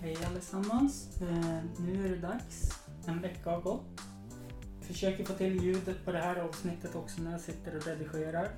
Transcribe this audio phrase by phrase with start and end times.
[0.00, 1.20] Hej allesammans.
[1.20, 2.70] Eh, nu är det dags.
[3.06, 4.00] En vecka har gått.
[4.80, 8.48] Försöker få till ljudet på det här avsnittet också när jag sitter och redigerar.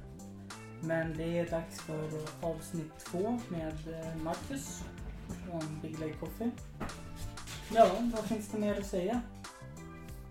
[0.80, 4.84] Men det är dags för avsnitt två med eh, Marcus
[5.28, 6.50] från Big Lake Coffee.
[7.74, 9.20] Ja, vad finns det mer att säga?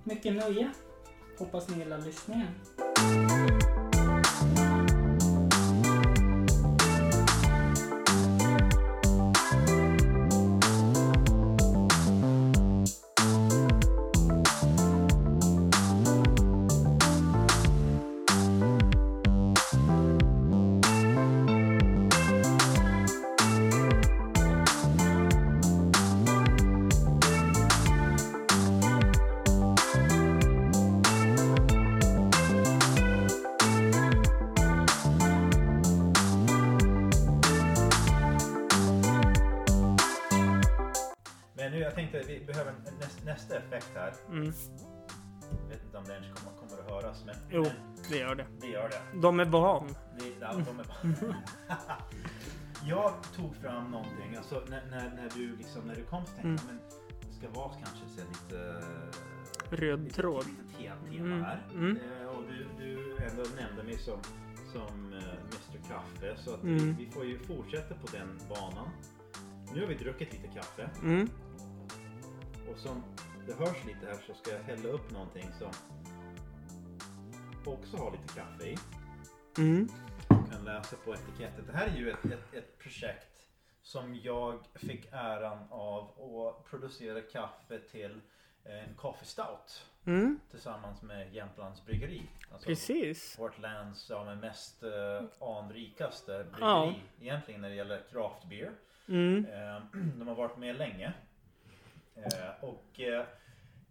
[0.03, 0.71] Mycket nöje.
[1.37, 2.47] Hoppas ni gillar lyssningen.
[43.38, 44.13] Nästa effekt här.
[44.30, 44.43] Mm.
[45.61, 47.71] Jag vet inte om det ens kommer, kommer att höras, men, Jo, men
[48.09, 48.45] det gör det.
[48.61, 49.19] det gör det.
[49.21, 49.88] De är van.
[50.19, 51.77] det ja, de är bara...
[52.88, 56.47] jag tog fram någonting, alltså när, när, när du liksom, när du kom så tänkte
[56.49, 56.80] jag, men
[57.30, 58.81] det ska vara kanske så lite...
[59.69, 60.45] Röd lite- tråd.
[60.45, 60.83] Lite te-
[61.17, 61.67] tema Mm, här.
[61.73, 61.97] mm.
[62.21, 64.19] Eh, och du, du ändå nämnde mig som,
[64.73, 66.77] som eh, Mr Kaffe, så att Mm.
[66.77, 68.89] vi, vi får ju fortsätta på den banan.
[69.73, 70.89] Nu har vi druckit lite kaffe.
[71.03, 71.30] Mm.
[72.71, 73.03] Och som
[73.47, 75.71] det hörs lite här så ska jag hälla upp någonting som
[77.65, 78.77] också har lite kaffe i.
[79.57, 79.87] Mm.
[80.29, 81.65] Du kan läsa på etiketten.
[81.67, 83.43] Det här är ju ett, ett, ett projekt
[83.81, 86.03] som jag fick äran av
[86.47, 88.21] att producera kaffe till
[88.63, 90.39] en coffee stout Mm.
[90.52, 92.21] tillsammans med Jämtlands bryggeri.
[92.52, 93.39] Alltså Precis.
[93.39, 94.89] vårt lands ja, men mest uh,
[95.41, 96.93] anrikaste bryggeri Ja.
[97.21, 98.71] egentligen när det gäller craft beer.
[99.07, 99.45] Mm.
[99.45, 99.81] Eh,
[100.19, 101.13] De har varit med länge.
[102.17, 103.25] Eh, Och eh,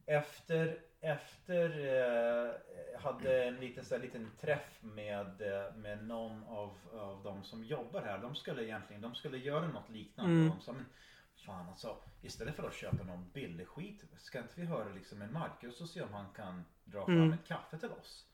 [0.07, 5.43] efter, efter eh, hade en liten, så här, liten träff med,
[5.77, 8.19] med någon av, av de som jobbar här.
[8.19, 10.33] De skulle egentligen de skulle göra något liknande.
[10.33, 10.49] Mm.
[10.51, 10.87] De sa, men
[11.47, 15.33] fan alltså, istället för att köpa någon billig skit, ska inte vi höra liksom med
[15.33, 17.33] Marcus och se om han kan dra fram Mm.
[17.33, 18.27] ett kaffe till oss?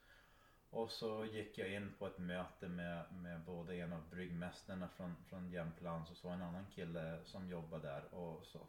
[0.70, 5.16] Och så gick jag in på ett möte med, med både en av bryggmästarna från,
[5.28, 8.14] från Jämtlands och så en annan kille som jobbar där.
[8.14, 8.66] Och så,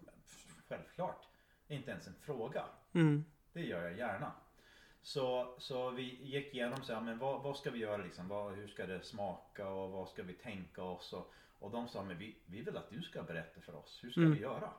[0.67, 1.25] självklart,
[1.67, 2.65] inte ens en fråga.
[2.93, 3.25] Mm.
[3.53, 4.31] Det gör jag gärna.
[5.01, 8.27] Så, så vi gick igenom så här, men vad, vad ska vi göra liksom?
[8.27, 11.13] Vad, hur ska det smaka och vad ska vi tänka oss?
[11.13, 13.99] Och, och de sa, men vi, vi vill att du ska berätta för oss.
[14.03, 14.33] Hur ska Mm.
[14.33, 14.69] vi göra?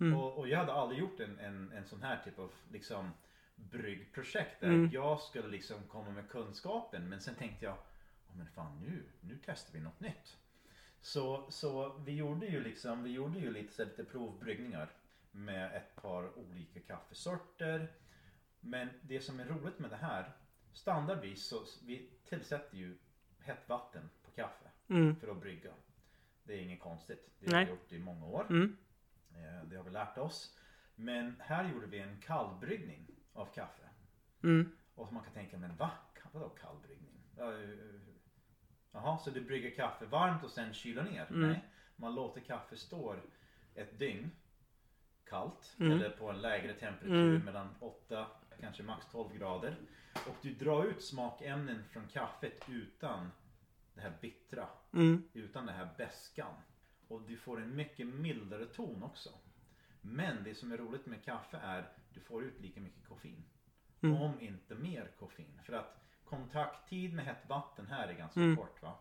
[0.00, 0.18] Mm.
[0.18, 3.10] Och, och jag hade aldrig gjort en, en, en sån här typ av liksom
[3.56, 4.90] bryggprojekt där Mm.
[4.92, 7.08] jag skulle liksom komma med kunskapen.
[7.08, 10.36] Men sen tänkte jag, oh, men fan nu, nu testar vi något nytt.
[11.04, 14.90] Så, så vi gjorde ju liksom, vi gjorde ju lite, så lite provbryggningar
[15.30, 17.92] med ett par olika kaffesorter.
[18.60, 20.32] Men det som är roligt med det här,
[20.72, 22.96] standardvis så vi tillsätter ju
[23.38, 25.16] hett vatten på kaffe Mm.
[25.16, 25.70] för att brygga.
[26.44, 27.30] Det är inget konstigt.
[27.40, 28.46] Det har vi gjort i många år.
[28.50, 28.76] Mm.
[29.34, 30.58] Eh, Det har vi lärt oss.
[30.94, 33.88] Men här gjorde vi en kallbryggning av kaffe.
[34.42, 34.70] Mm.
[34.94, 35.90] Och man kan tänka, men va?
[36.32, 37.20] Vadå kallbryggning?
[38.94, 41.26] Ja, Jaha, så du brygger kaffe varmt och sen kyler ner?
[41.30, 41.40] Mm.
[41.50, 41.64] Nej,
[41.96, 43.16] man låter kaffe stå
[43.74, 44.30] ett dygn
[45.24, 45.92] kallt Mm.
[45.92, 47.44] eller på en lägre temperatur Mm.
[47.44, 48.26] mellan 8
[48.60, 49.76] kanske max 12 grader.
[50.28, 53.30] Och du drar ut smakämnen från kaffet utan
[53.94, 55.22] det här bittra Mm.
[55.32, 56.54] utan den här beskan.
[57.08, 59.30] Och du får en mycket mildare ton också.
[60.00, 63.44] Men det som är roligt med kaffe är du får ut lika mycket koffein.
[64.02, 64.16] Mm.
[64.22, 65.60] Om inte mer koffein.
[65.64, 68.56] För att kontakttid med hett vatten här är ganska Mm.
[68.56, 68.98] kort va.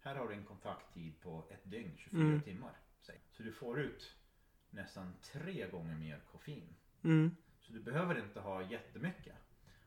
[0.00, 2.40] Här har du en kontakttid på ett dygn, 24 Mm.
[2.42, 2.76] timmar.
[3.00, 3.20] säg.
[3.30, 4.16] Så du får ut
[4.70, 6.74] nästan tre gånger mer koffein.
[7.04, 7.36] Mm.
[7.60, 9.34] Så du behöver inte ha jättemycket.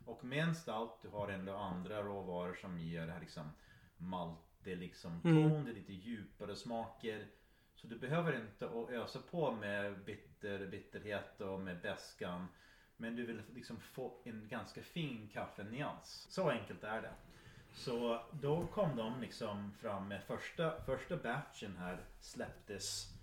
[0.05, 3.49] Och med en stout du har ändå andra råvaror som ger det här liksom
[3.97, 5.65] maltig liksom ton, Mm.
[5.65, 7.27] det är lite djupare smaker.
[7.75, 12.47] Så du behöver inte ösa på med bitter, bitterhet och med beskan.
[12.97, 16.27] Men du vill liksom få en ganska fin kaffenyans.
[16.29, 17.13] Så enkelt är det.
[17.73, 23.15] Så då kom de liksom fram med första, första batchen här släpptes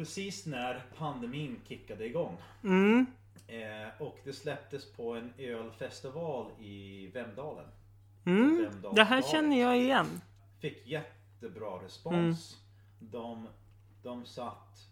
[0.00, 2.36] precis när pandemin kickade igång.
[2.64, 3.06] Mm.
[3.46, 7.68] Eh, och det släpptes på en ölfestival i Vemdalen.
[8.26, 8.66] Mm.
[8.94, 10.20] Det här känner jag igen.
[10.60, 12.58] Fick jättebra respons.
[12.98, 13.48] De,
[14.02, 14.89] de satt,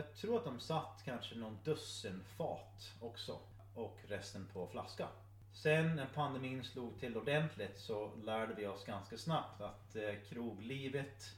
[0.00, 3.38] jag tror att de satt kanske någon dussin fat också.
[3.74, 5.08] Och resten på flaska.
[5.52, 11.34] Sen när pandemin slog till ordentligt så lärde vi oss ganska snabbt att eh, kroglivet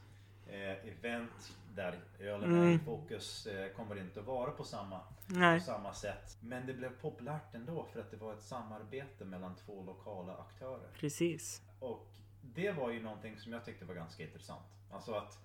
[0.47, 2.69] eh, event där ölen Mm.
[2.69, 5.59] är i fokus eh, kommer inte att vara på samma, Nej.
[5.59, 6.37] på samma sätt.
[6.41, 10.89] Men det blev populärt ändå för att det var ett samarbete mellan två lokala aktörer.
[10.95, 11.63] Precis.
[11.81, 12.07] Och
[12.43, 14.67] det var ju någonting som jag tyckte var ganska intressant.
[14.91, 15.39] Alltså att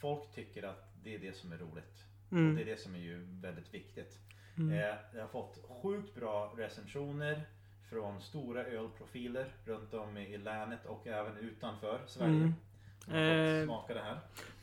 [0.00, 2.04] folk tycker att det är det som är roligt.
[2.28, 2.58] Och det Mm.
[2.58, 4.18] är det som är ju väldigt viktigt.
[4.58, 4.72] Mm.
[4.78, 7.42] Eh, jag har fått sjukt bra recensioner
[7.90, 12.52] från stora ölprofiler runt om i länet och även utanför Sverige.
[13.08, 13.60] Mm.
[13.60, 13.64] Eh.
[13.64, 14.18] smaka det här.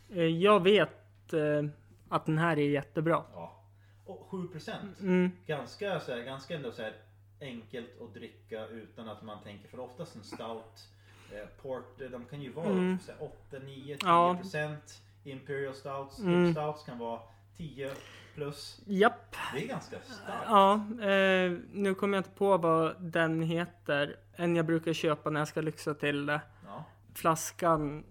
[0.09, 1.63] Eh, Jag vet eh,
[2.09, 3.23] att den här är jättebra.
[3.33, 3.63] Ja.
[4.05, 5.31] Och 7% Mm.
[5.47, 6.93] Ganska, så här, ganska ändå så här
[7.41, 10.89] enkelt att dricka utan att man tänker för oftast en stout
[11.31, 12.99] eh, port, eh, de kan ju vara Mm.
[12.99, 14.35] så här 8, 9, 10 Ja.
[14.41, 15.01] procent.
[15.23, 16.33] Imperial stouts, Mm.
[16.33, 16.53] mm.
[16.53, 17.19] stouts kan vara
[17.57, 17.91] 10
[18.35, 18.81] plus.
[18.85, 19.35] Japp.
[19.53, 20.43] Det är ganska starkt.
[20.47, 20.73] Ja,
[21.07, 24.15] eh, nu kommer jag inte på vad den heter.
[24.35, 26.41] En jag brukar köpa när jag ska lyxa till det.
[26.65, 26.83] Ja.
[27.13, 28.03] Flaskan.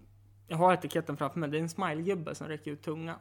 [0.47, 1.49] Jag har etiketten framför mig.
[1.49, 3.19] Det är en smilegubbe som räcker ut tungan.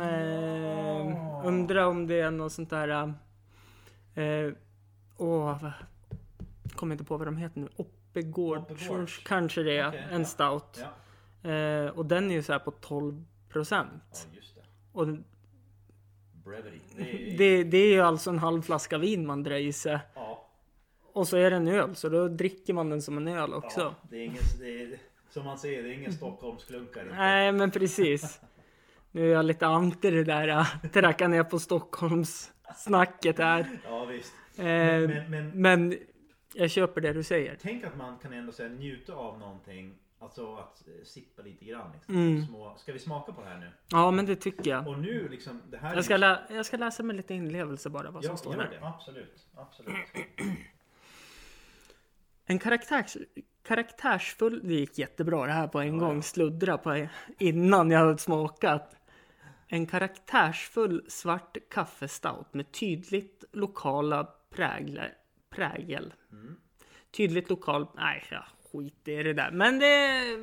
[0.00, 1.42] Eh, Ja.
[1.44, 3.14] undrar om det är något sånt där.
[4.14, 4.52] Eh,
[5.16, 5.68] åh,
[6.74, 7.68] kommer inte på vad de heter nu.
[7.76, 8.58] Oppegård.
[8.58, 9.18] Oppegårds.
[9.24, 9.88] Kanske det är.
[9.88, 10.84] Okej, en stout.
[11.42, 11.50] Ja.
[11.50, 14.28] Eh, och den är ju så här på 12 procent.
[14.34, 14.39] det.
[14.92, 15.06] Och
[16.44, 16.78] Brevity.
[16.96, 17.02] Det
[17.32, 19.98] är, det, det är ju alltså en halv flaska vin man drar i sig.
[20.14, 20.48] ja,
[21.12, 23.80] Och så är det en öl, så då dricker man den som en öl också.
[23.80, 24.98] ja, det är ingen, det är,
[25.30, 27.08] som man säger, det är ingen Stockholmsklunkare.
[27.16, 28.40] Nej, men precis.
[29.10, 33.78] Nu är jag lite anti det där att tracka ner på Stockholms snacket här.
[33.84, 34.32] Ja visst.
[34.56, 35.98] Eh, Men, men men
[36.54, 37.56] jag köper det du säger.
[37.62, 39.94] tänk att man kan ändå säga, njuta av någonting.
[40.22, 41.92] Alltså att eh, sippa lite grann.
[41.92, 42.14] Liksom.
[42.14, 42.46] Mm.
[42.46, 43.70] Små, ska vi smaka på det här nu?
[43.88, 44.88] Ja, men det tycker jag.
[44.88, 48.10] Och nu liksom, det här Jag ska, lä- jag ska läsa med lite inlevelse bara
[48.10, 48.70] vad som Ja, står där.
[48.80, 48.86] det.
[48.86, 49.46] Absolut.
[49.56, 49.94] Absolut.
[52.46, 53.16] En karaktärs,
[53.62, 54.60] karaktärsfull...
[54.68, 56.16] Det gick jättebra det här på en Ja, gång.
[56.16, 56.22] ja.
[56.22, 57.06] Sluddra på
[57.38, 58.96] innan jag hade smakat.
[59.68, 65.14] En karaktärsfull svart kaffestout med tydligt lokala prägler,
[65.50, 66.14] prägel.
[66.32, 66.56] Mm.
[67.10, 67.86] Tydligt lokal...
[67.96, 69.50] Nej, ja, skit i det där.
[69.50, 70.36] Men det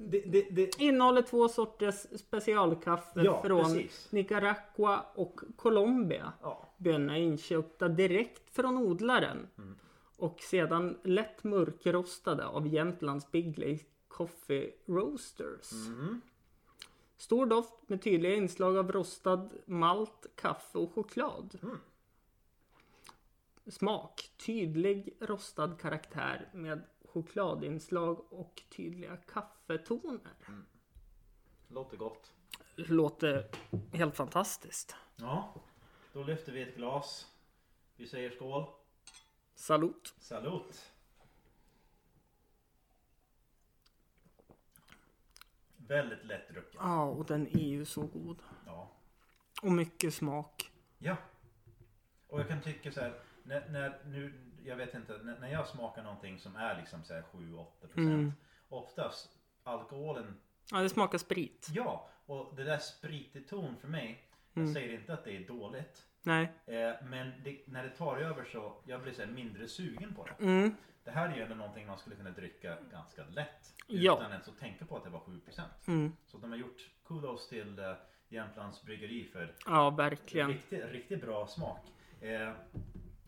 [0.00, 4.12] Det, det, det, innehåller två sorters specialkaffe Ja, från precis.
[4.12, 6.32] Nicaragua och Colombia.
[6.42, 6.68] ja.
[6.76, 9.46] Bönorna är inköpta direkt från odlaren.
[9.58, 9.76] Mm.
[10.16, 13.78] Och sedan lätt mörkrostade av Jämtlands Bigley
[14.08, 15.72] Coffee Roasters.
[15.72, 16.20] Mm.
[17.16, 21.58] Stor doft med tydliga inslag av rostad malt, kaffe och choklad.
[21.62, 21.78] Mm.
[23.66, 24.30] Smak.
[24.46, 26.82] Tydlig rostad karaktär med
[27.12, 30.34] chokladinslag och tydliga kaffetoner.
[31.68, 32.32] Låter gott.
[32.76, 33.50] Låter
[33.92, 34.96] helt fantastiskt.
[35.16, 35.54] Ja.
[36.12, 37.26] Då lyfter vi ett glas.
[37.96, 38.66] Vi säger skål.
[39.54, 40.14] Salut!
[40.18, 40.92] Salut.
[45.76, 46.80] Väldigt lätt drucken.
[46.82, 48.42] Ja, och den är ju så god.
[48.66, 48.90] Ja.
[49.62, 50.70] Och mycket smak.
[50.98, 51.16] Ja.
[52.26, 53.20] Och jag kan tycka så här.
[53.48, 54.32] När, när nu,
[54.64, 57.66] jag vet inte, när, när jag smakar någonting som är liksom så här 7-8%
[57.96, 58.32] Mm.
[58.68, 59.30] Oftast
[59.62, 60.36] alkoholen,
[60.70, 61.68] Ja, det smakar sprit.
[61.74, 62.08] ja.
[62.26, 64.24] Och det där spritig ton för mig.
[64.52, 64.74] Jag Mm.
[64.74, 66.06] säger inte att det är dåligt.
[66.22, 66.52] Nej.
[66.66, 70.44] Eh, men det, när det tar över så, jag blir så mindre sugen på det.
[70.44, 70.74] Mm.
[71.04, 73.74] Det här är ju ändå någonting man skulle kunna dricka ganska lätt.
[73.86, 74.14] Ja.
[74.18, 75.62] Utan ens att tänka på att det var 7%.
[75.86, 76.12] Mm.
[76.26, 77.92] Så de har gjort kudos till eh,
[78.28, 80.48] Jämtlands bryggeri för Ja, verkligen.
[80.48, 81.86] riktigt, riktigt bra smak.
[82.20, 82.52] Eh,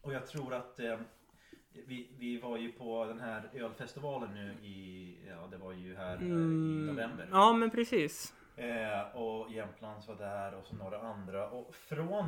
[0.00, 0.98] och jag tror att eh,
[1.72, 6.16] vi, vi var ju på den här ölfestivalen nu i, ja det var ju här
[6.16, 6.86] eh, i Mm.
[6.86, 7.28] november.
[7.32, 8.34] Ja, men precis.
[8.56, 11.50] Eh, och Jämtlands var där och så några andra.
[11.50, 12.26] Och från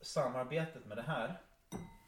[0.00, 1.40] samarbetet med det här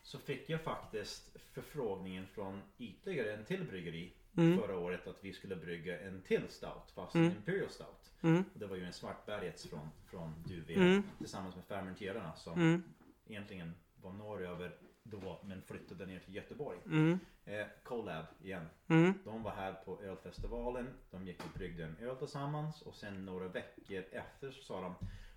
[0.03, 4.59] så fick jag faktiskt förfrågningen från ytterligare en till bryggeri Mm.
[4.59, 7.27] förra året att vi skulle brygga en till stout fast Mm.
[7.31, 8.13] en Imperial Stout.
[8.23, 8.45] Mm.
[8.55, 11.03] Det var ju en Svartbergets från, från Duve Mm.
[11.19, 12.83] tillsammans med fermenterarna som
[13.27, 14.77] egentligen var norröver
[15.11, 16.79] då men flyttade ner till Göteborg.
[16.87, 17.19] Mm.
[17.45, 18.67] Eh, Colab igen.
[18.89, 19.15] Mm.
[19.25, 20.89] De var här på ölfestivalen.
[21.11, 24.95] De gick och bryggde en öl tillsammans och sen några veckor efter så sa de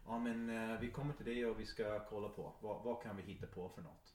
[0.08, 3.16] Ja men eh, vi kommer till dig och vi ska kolla på vad, vad kan
[3.18, 4.14] vi hitta på för något.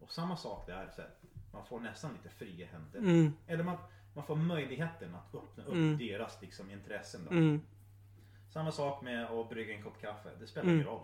[0.00, 0.90] Och samma sak där.
[0.96, 1.10] Så här,
[1.52, 2.98] man får nästan lite fria händer.
[2.98, 3.32] Mm.
[3.46, 3.76] Eller man,
[4.14, 5.98] man får möjligheten att öppna upp Mm.
[5.98, 7.20] deras liksom, intressen.
[7.24, 7.30] Då.
[7.30, 7.60] Mm.
[8.52, 10.30] Samma sak med att brygga en kopp kaffe.
[10.40, 10.74] Det spelar Mm.
[10.74, 11.02] ingen roll.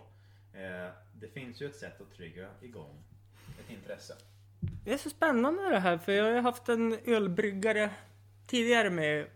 [0.53, 3.03] Eh, det finns ju ett sätt att trigga igång
[3.59, 4.13] ett intresse.
[4.85, 7.89] Det är så spännande det här, för jag har haft en ölbryggare
[8.47, 9.27] tidigare med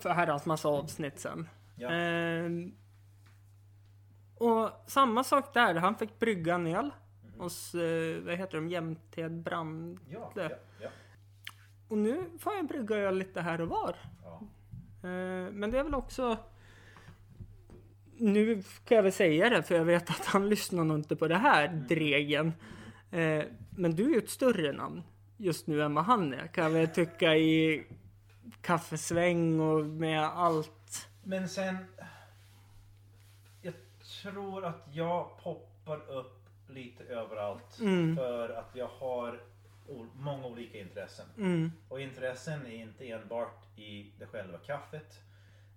[0.00, 1.48] för herrans massa avsnitt sen.
[1.76, 1.90] Ja.
[1.90, 2.72] Ehm,
[4.34, 6.90] och samma sak där, han fick brygga en öl
[7.24, 7.40] Mhm.
[7.40, 9.98] hos, eh, vad heter de, Jämted Brand.
[10.08, 10.88] Ja, ja, ja.
[11.88, 13.96] Och nu får jag brygga öl lite här och var.
[15.02, 16.36] Eh, men det är väl också...
[18.16, 21.28] Nu kan jag väl säga det för jag vet att han lyssnar nog inte på
[21.28, 22.52] det här, Dregen.
[23.12, 25.02] Eh, men du är ju ett större namn
[25.36, 26.46] just nu än vad han är.
[26.46, 27.84] Kan jag väl tycka i
[28.60, 31.08] kaffesväng och med allt.
[31.22, 31.76] Men sen...
[33.62, 33.74] Jag
[34.22, 36.38] tror att jag poppar upp
[36.68, 37.78] lite överallt.
[37.80, 38.16] Mm.
[38.16, 39.40] För att jag har
[40.14, 41.26] många olika intressen.
[41.36, 45.20] Mm, Och intressen är inte enbart i det själva kaffet.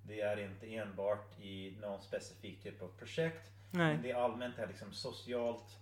[0.07, 3.51] Det är inte enbart i någon specifik typ av projekt.
[3.71, 3.93] nej.
[3.93, 5.77] Men det är allmänt här liksom socialt,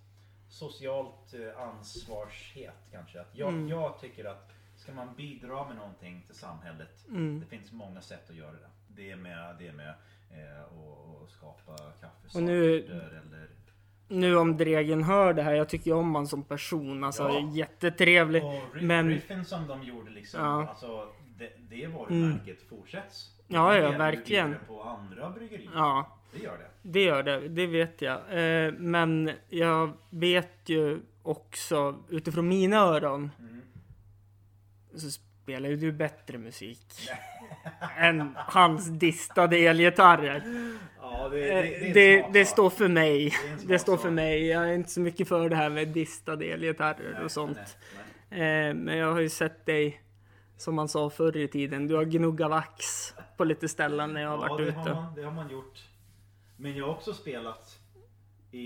[0.48, 3.20] socialt eh, ansvarshet kanske.
[3.20, 3.68] Att jag, Mm.
[3.68, 7.04] jag tycker att ska man bidra med någonting till samhället.
[7.08, 7.40] Mm.
[7.40, 8.68] Det finns många sätt att göra det.
[8.88, 9.88] Det är med, det är med
[10.30, 13.48] eh, att att skapa kaffesorter Och nu- eller...
[14.08, 17.04] Nu om Dregen hör det här, jag tycker om han som person.
[17.04, 17.50] Alltså Ja.
[17.52, 18.44] jättetrevlig.
[18.44, 20.40] Och riff, men- riffen som de gjorde liksom.
[20.40, 20.68] Ja.
[20.68, 23.30] Alltså, det, det varumärket fortsätts.
[23.48, 24.56] Ja, ja, verkligen.
[24.68, 25.70] på andra bryggerier.
[25.74, 26.70] Ja, Det gör det.
[26.82, 27.48] det gör det.
[27.48, 28.18] Det vet jag.
[28.30, 33.60] Eh, men jag vet ju också utifrån mina öron Mm.
[34.96, 36.86] så spelar ju du bättre musik.
[37.98, 40.42] än hans distade elgitarrer.
[41.00, 43.32] Ja, det, Eh, det, det, Det, står för mig.
[43.66, 44.46] Det står för mig.
[44.46, 47.56] Jag är inte så mycket för det här med distade elgitarrer och sånt.
[48.30, 48.68] nej, nej.
[48.68, 50.00] Eh, men jag har ju sett dig,
[50.56, 54.28] som man sa förr i tiden, du har gnuggat vax på lite ställen när jag
[54.28, 54.78] har Ja, varit ute.
[54.78, 55.82] har, man, det har man gjort.
[56.56, 57.78] Men jag har också spelat
[58.50, 58.64] i,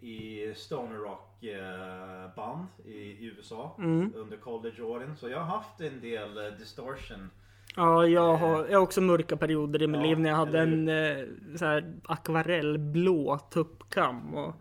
[0.00, 4.12] i stoner rock eh, band i, i USA Mm.
[4.16, 5.16] under collegeåren.
[5.16, 7.30] Så jag har haft en del eh, distortion.
[7.76, 10.60] Ja, jag har, jag har också mörka perioder i mitt Ja, liv när jag hade
[10.60, 14.54] en eh, så här akvarellblå tuppkam och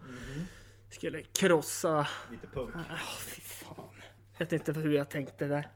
[0.89, 2.07] skulle krossa.
[2.31, 2.75] Lite punk.
[2.75, 3.75] Ah, fy fan.
[4.37, 5.67] Jag vet inte hur jag tänkte där.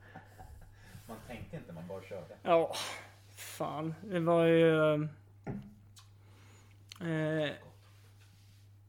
[1.08, 2.36] Man tänkte inte, man bara körde.
[2.44, 2.74] Ja,
[3.36, 3.94] fan.
[4.04, 5.08] Det var ju...
[7.04, 7.52] Eh,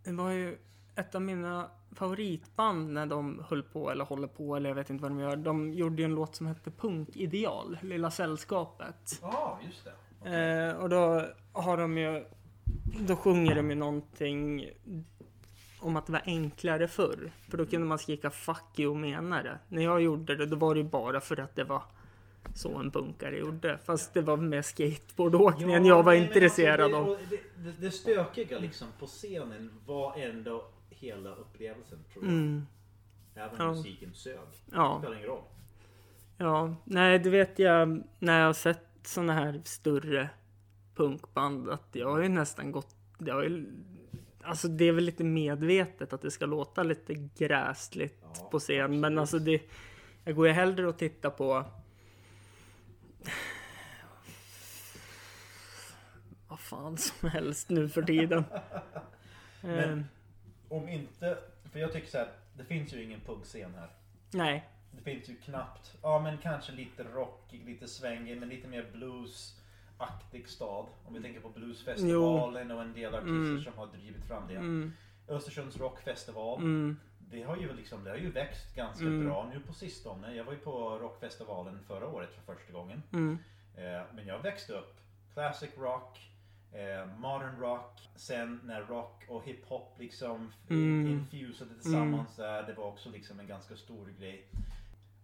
[0.04, 0.58] det var ju
[0.96, 5.02] ett av mina favoritband när de höll på, eller håller på, eller jag vet inte
[5.02, 5.36] vad de gör.
[5.36, 9.18] De gjorde ju en låt som hette Punkideal, Lilla Sällskapet.
[9.22, 10.70] Ja, just det.
[10.70, 12.24] Eh, och då har de ju...
[13.00, 14.70] Då sjunger de ju någonting
[15.80, 17.32] om att det var enklare förr.
[17.48, 19.58] För då kunde man skrika 'fuck you' och mena det.
[19.68, 21.82] När jag gjorde det, då var det ju bara för att det var
[22.54, 23.78] så en punkare gjorde.
[23.84, 27.06] Fast det var med skateboardåkningen jag var nej, intresserad alltså, av.
[27.06, 32.32] det, och det, det, det stökiga liksom på scenen var ändå hela upplevelsen tror jag.
[32.32, 32.66] Mm,
[33.34, 33.72] Även Ja.
[33.72, 34.38] musiken sög.
[34.72, 35.42] ja, Det spelar ingen roll.
[36.36, 36.74] ja.
[36.84, 40.28] Nej, det vet jag när jag har sett såna här större
[40.94, 42.96] punkband att jag har ju nästan gått...
[43.18, 43.66] Jag har ju,
[44.42, 49.00] alltså det är väl lite medvetet att det ska låta lite gräsligt Ja, på scen.
[49.00, 49.62] Men alltså det...
[50.24, 51.64] Jag går ju hellre och tittar på...
[56.48, 58.44] Vad fan som helst nu för tiden.
[59.60, 60.04] Men- Eh,
[60.68, 61.38] Om inte,
[61.72, 63.88] för jag tycker så här, det finns ju ingen punkscen här.
[64.30, 64.68] nej.
[64.90, 70.48] Det finns ju knappt, ja men kanske lite rockig, lite svängig, men lite mer bluesaktig
[70.48, 70.86] stad.
[71.04, 73.62] Om vi tänker på bluesfestivalen och en del artister Mm.
[73.64, 74.54] som har drivit fram det.
[74.54, 74.92] Mm,
[75.28, 76.58] Östersunds rockfestival.
[76.58, 77.00] mm,
[77.34, 79.24] Det har ju liksom, det har ju växt ganska Mm.
[79.24, 80.34] bra nu på sistone.
[80.34, 83.02] Jag var ju på rockfestivalen förra året för första gången.
[83.12, 83.38] mm,
[83.76, 85.00] Eh, men jag växte upp
[85.34, 86.30] classic rock,
[86.72, 91.06] eh, modern rock, sen när rock och hiphop liksom Mm.
[91.08, 92.62] infusade tillsammans där.
[92.62, 94.46] Det var också liksom en ganska stor grej.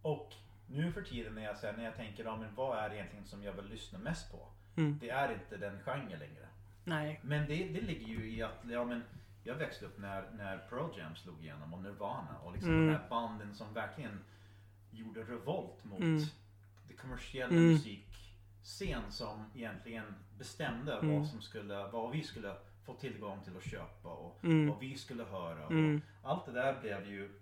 [0.03, 0.33] Och
[0.67, 3.27] nu för tiden när jag, här, när jag tänker, ja, men vad är det egentligen
[3.27, 4.39] som jag vill lyssna mest på?
[4.77, 4.99] mm.
[5.01, 6.47] Det är inte den genren längre.
[6.85, 7.21] Nej.
[7.23, 9.03] Men det, det ligger ju i att, ja men
[9.45, 12.87] jag växte upp när, när Pearl Jam slog igenom och Nirvana och liksom Mm.
[12.87, 14.25] de här banden som verkligen
[14.91, 16.23] gjorde revolt mot Mm.
[16.89, 17.65] det kommersiella Mm.
[17.73, 21.15] musikscen som egentligen bestämde Mm.
[21.19, 24.69] vad som skulle, vad vi skulle få tillgång till att köpa och Mm.
[24.69, 25.67] vad vi skulle höra.
[25.67, 26.01] Mm.
[26.23, 27.41] Och allt det där blev ju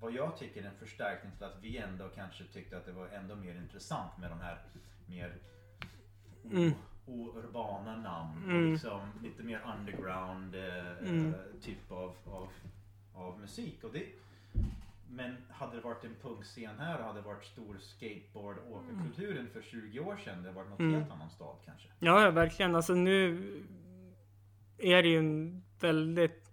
[0.00, 3.36] vad jag tycker en förstärkning till att vi ändå kanske tyckte att det var ändå
[3.36, 4.62] mer intressant med de här
[5.06, 5.38] mer
[7.12, 7.20] Mm.
[7.28, 8.44] ourbana namn.
[8.44, 8.72] Mm.
[8.72, 11.34] Liksom lite mer underground eh, Mm.
[11.62, 12.48] typ av, av,
[13.14, 13.84] av musik.
[13.84, 14.06] Och det,
[15.08, 19.62] men hade det varit en punkscen här och hade det varit stor skateboard åkerkulturen för
[19.62, 20.42] 20 år sedan.
[20.42, 20.94] Det hade varit något Mm.
[20.94, 21.88] helt annan stad kanske.
[21.98, 22.74] Ja, ja, verkligen.
[22.76, 23.52] Alltså nu
[24.78, 26.50] är det ju en väldigt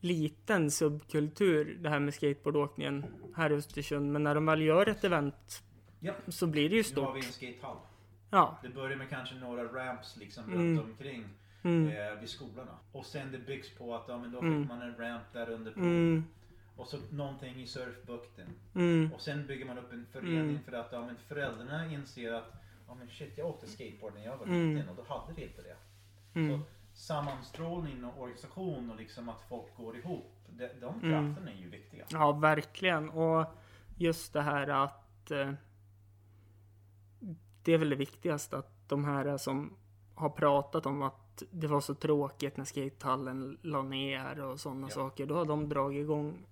[0.00, 3.04] liten subkultur det här med skateboardåkningen
[3.36, 4.12] här i Östersund.
[4.12, 5.62] Men när de väl gör ett event
[6.00, 6.12] Ja.
[6.28, 7.42] så blir det ju Nu har vi stort.
[7.44, 7.76] en skatehall.
[8.30, 8.58] Ja.
[8.62, 10.58] Det börjar med kanske några ramps liksom Mm.
[10.78, 11.24] runt omkring
[11.62, 11.88] Mm.
[11.88, 12.78] eh, vid skolorna.
[12.92, 14.62] Och sen det byggs på att ja, men då Mm.
[14.62, 15.80] fick man en ramp där under på.
[15.80, 16.24] Mm.
[16.76, 18.46] Och så någonting i surfbukten.
[18.74, 19.12] Mm.
[19.14, 20.62] Och sen bygger man upp en förening Mm.
[20.62, 22.52] för att ja, men föräldrarna inser att
[22.88, 24.74] ja men shit jag åkte skateboard när jag var Mm.
[24.74, 25.76] liten och då hade vi inte det.
[26.40, 26.58] Mm.
[26.60, 30.36] Så sammanstrålning och organisation och liksom att folk går ihop.
[30.48, 31.00] De, de Mm.
[31.00, 32.04] krafterna är ju viktiga.
[32.08, 33.10] Ja, verkligen.
[33.10, 33.46] Och
[33.96, 35.52] just det här att eh,
[37.62, 39.76] det är väl det viktigaste att de här som
[40.14, 44.94] har pratat om att det var så tråkigt när skatehallen la ner och sådana Ja.
[44.94, 45.26] saker.
[45.26, 46.46] Då har de dragit igång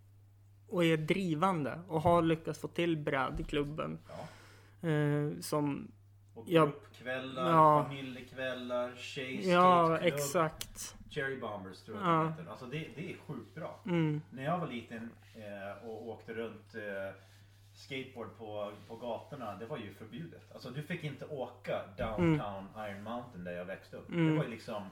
[0.69, 3.99] och är drivande och har lyckats få till brädklubben
[4.81, 4.89] Ja.
[4.89, 5.91] eh, som
[6.35, 7.85] Och gruppkvällar, Ja.
[7.85, 9.55] familjekvällar, tjejskateklubb.
[9.55, 10.97] Ja, exakt.
[11.11, 12.23] Cherry Bombers tror jag Ja.
[12.23, 12.51] det heter.
[12.51, 13.81] Alltså det, det är sjukt bra.
[13.87, 17.15] Mm, När jag var liten eh, och åkte runt eh,
[17.79, 20.53] skateboard på, på gatorna, det var ju förbjudet.
[20.53, 24.09] Alltså du fick inte åka downtown Iron Mountain där jag växte upp.
[24.09, 24.27] Mm.
[24.31, 24.83] Det var ju liksom,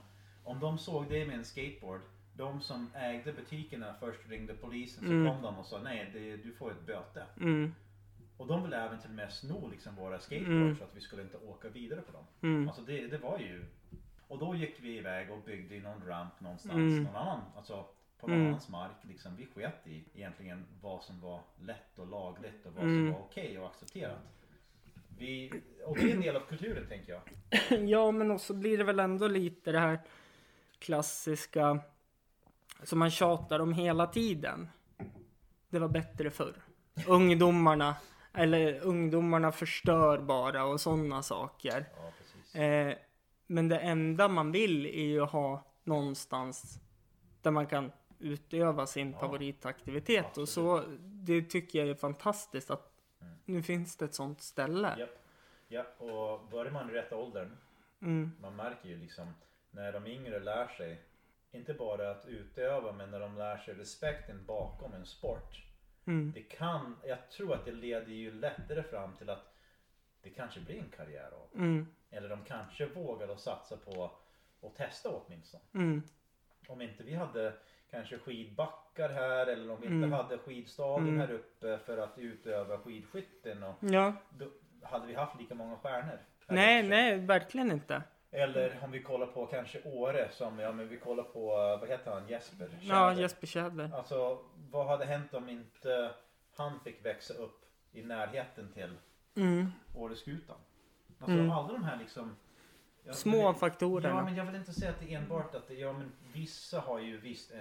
[0.44, 2.00] om de såg dig med en skateboard,
[2.36, 5.32] de som ägde butikerna först ringde polisen så Mm.
[5.32, 7.24] kom de och sa nej, det, du får ett böte.
[7.40, 7.74] mm,
[8.36, 10.76] Och de ville även till och med sno liksom våra skateboards Mm.
[10.76, 12.24] så att vi skulle inte åka vidare på dem.
[12.42, 13.64] mm, Alltså det, det var ju...
[14.28, 16.76] Och då gick vi iväg och byggde någon ramp någonstans.
[16.76, 17.02] Mm.
[17.04, 17.86] Någon annan, alltså
[18.20, 18.48] på någon Mm.
[18.48, 18.96] annans mark.
[19.02, 22.96] Liksom, vi sket i egentligen vad som var lätt och lagligt och vad Mm.
[23.06, 24.18] som var okej och accepterat.
[25.18, 25.52] Vi,
[25.84, 27.22] och det är en del av kulturen tänker jag.
[27.88, 29.98] Ja, men också blir det väl ändå lite det här
[30.78, 31.78] klassiska
[32.82, 34.68] som man tjatar om hela tiden.
[35.68, 36.54] Det var bättre förr.
[37.06, 37.94] Ungdomarna,
[38.34, 41.86] eller ungdomarna förstör bara och sådana saker.
[42.52, 42.60] Ja.
[42.60, 42.94] Eh,
[43.46, 46.80] men det enda man vill är ju ha någonstans
[47.42, 49.18] där man kan utöva sin Ja.
[49.18, 50.38] favoritaktivitet.
[50.38, 53.34] Och så, det tycker jag är fantastiskt att Mm.
[53.44, 54.94] nu finns det ett sånt ställe.
[54.98, 55.06] Ja.
[55.68, 57.56] ja, och börjar man i rätt åldern.
[58.02, 59.34] Mm, Man märker ju liksom
[59.70, 61.02] när de yngre lär sig.
[61.52, 65.62] Inte bara att utöva men när de lär sig respekten bakom en sport.
[66.04, 69.54] mm, Det kan, jag tror att det leder ju lättare fram till att
[70.22, 71.48] det kanske blir en karriär av.
[71.60, 74.10] mm, Eller de kanske vågar att satsa på
[74.62, 75.62] att testa åtminstone.
[75.74, 76.02] mm,
[76.68, 77.54] Om inte vi hade
[77.96, 80.12] kanske skidbackar här eller om vi inte Mm.
[80.12, 81.20] hade skidstadion Mm.
[81.20, 83.62] här uppe för att utöva skidskytten.
[83.62, 84.12] Och ja.
[84.30, 84.46] då
[84.82, 86.18] hade vi haft lika många stjärnor.
[86.46, 86.88] Nej, också.
[86.90, 88.02] nej, verkligen inte.
[88.30, 91.46] Eller om vi kollar på kanske Åre som, ja men vi kollar på,
[91.80, 92.68] vad heter han, Jesper?
[92.80, 93.22] Ja, Tjäder.
[93.22, 93.90] Jesper Tjäder.
[93.94, 94.38] Alltså
[94.70, 96.10] vad hade hänt om inte
[96.56, 98.92] han fick växa upp i närheten till
[99.36, 99.72] Mm.
[99.94, 100.56] Åreskutan?
[101.20, 101.50] Alltså Mm.
[101.50, 102.45] alla de här liksom ja,
[103.14, 104.16] Små faktorerna.
[104.16, 106.80] Ja men jag vill inte säga att det är enbart att det, ja men vissa
[106.80, 107.58] har ju visst eh,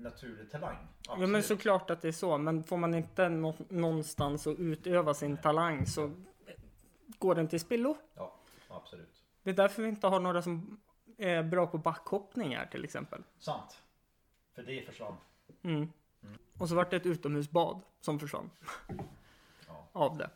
[0.00, 0.76] naturlig talang.
[1.06, 1.46] Ja men Absolut.
[1.46, 2.38] såklart att det är så.
[2.38, 6.12] Men får man inte nå- någonstans att utöva sin talang så
[7.18, 7.96] går den till spillo.
[8.14, 8.34] Ja,
[8.68, 9.22] absolut.
[9.42, 10.80] Det är därför vi inte har några som
[11.18, 13.22] är bra på backhoppningar till exempel.
[13.38, 13.82] Sant.
[14.54, 15.16] För det försvann.
[15.62, 15.92] Mm.
[16.58, 18.50] Och så vart det ett utomhusbad som försvann
[19.68, 19.88] Ja.
[19.92, 20.30] av det.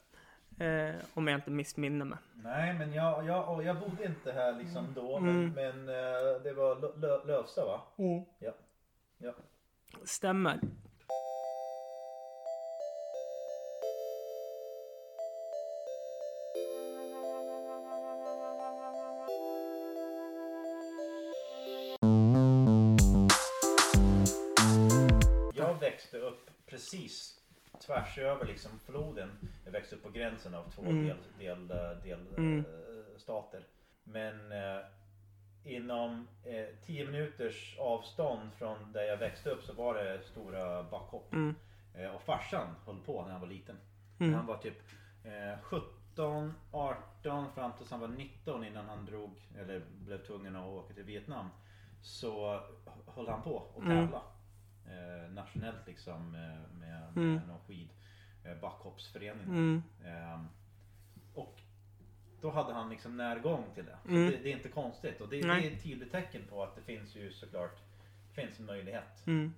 [0.58, 2.18] Eh, om jag inte missminner mig.
[2.34, 5.52] Nej men jag, jag, jag bodde inte här liksom då men, Mm.
[5.54, 7.80] men eh, det var Lö- Lö- Lövsta va?
[8.38, 8.52] Ja.
[9.18, 9.32] Ja.
[10.04, 10.60] Stämmer.
[25.54, 27.40] Jag växte upp precis
[27.87, 29.31] tvärs över liksom floden.
[29.64, 31.07] Jag växte upp på gränsen av två Mm.
[31.07, 31.68] del, del,
[32.03, 32.59] del, Mm.
[32.59, 33.66] eh, stater.
[34.05, 34.85] Men eh,
[35.64, 41.33] inom eh, 10 minuters avstånd från där jag växte upp så var det stora backhopp.
[41.33, 41.55] Mm.
[41.94, 43.77] Eh, och farsan höll på när han var liten.
[44.20, 44.35] Mm.
[44.35, 44.77] Han var typ
[45.25, 50.66] eh, 17, 18 fram tills han var 19 innan han drog eller blev tvungen att
[50.66, 51.49] åka till Vietnam.
[52.03, 52.61] Så
[53.14, 53.97] höll han på att Mm.
[54.07, 54.23] tävla.
[54.88, 57.40] Eh, nationellt liksom eh, med, med Mm.
[57.49, 57.88] någon skid
[58.44, 59.44] eh, backhoppsförening.
[59.44, 59.83] Mm.
[60.05, 60.47] Ehm,
[61.35, 61.61] och
[62.40, 63.99] då hade han liksom närgång till det.
[64.09, 64.31] Mm.
[64.31, 64.37] det.
[64.37, 65.20] Det är inte konstigt.
[65.20, 67.79] Och det, det är ett tydligt tecken på att det finns ju såklart
[68.35, 69.27] finns en möjlighet.
[69.27, 69.55] Mm.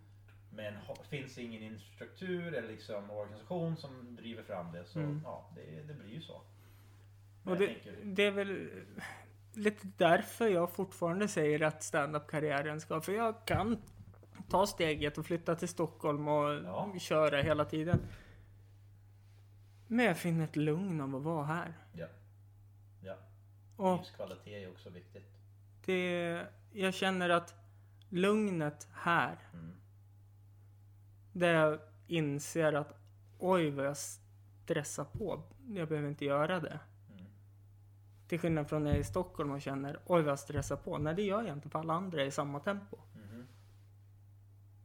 [0.51, 0.75] Men
[1.11, 5.21] finns det ingen infrastruktur eller liksom organisation som driver fram det så Mm.
[5.25, 6.41] ja, det, det blir ju så.
[7.43, 8.71] Men Och det, tänker, det är väl
[9.55, 13.01] lite därför jag fortfarande säger att stand-up-karriären ska...
[13.01, 13.83] För jag kan
[14.49, 16.93] ta steget och flytta till Stockholm och Ja.
[16.99, 17.99] köra hela tiden.
[19.87, 21.73] Men jag finner ett lugn av att vara här.
[21.93, 22.07] ja.
[23.03, 23.17] Ja,
[23.77, 25.27] Och livskvalitet är också viktigt.
[25.85, 27.55] det, jag känner att
[28.09, 29.73] lugnet här, Mm.
[31.33, 32.95] där jag inser att
[33.39, 35.43] oj vad jag stressar på.
[35.69, 36.81] Jag behöver inte göra det.
[37.13, 37.25] Mm.
[38.29, 40.99] Till skillnad från när jag är i Stockholm och känner oj vad jag stressar på.
[40.99, 42.97] Nej det gör jag inte för alla andra är i samma tempo.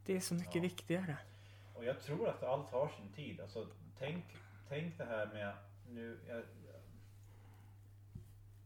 [0.06, 0.62] Det är så mycket Ja.
[0.62, 1.18] viktigare.
[1.76, 3.42] Och jag tror att allt har sin tid.
[3.42, 3.68] Alltså,
[4.00, 4.26] tänk,
[4.70, 5.54] tänk det här med
[5.90, 6.20] nu.
[6.28, 6.44] Jag,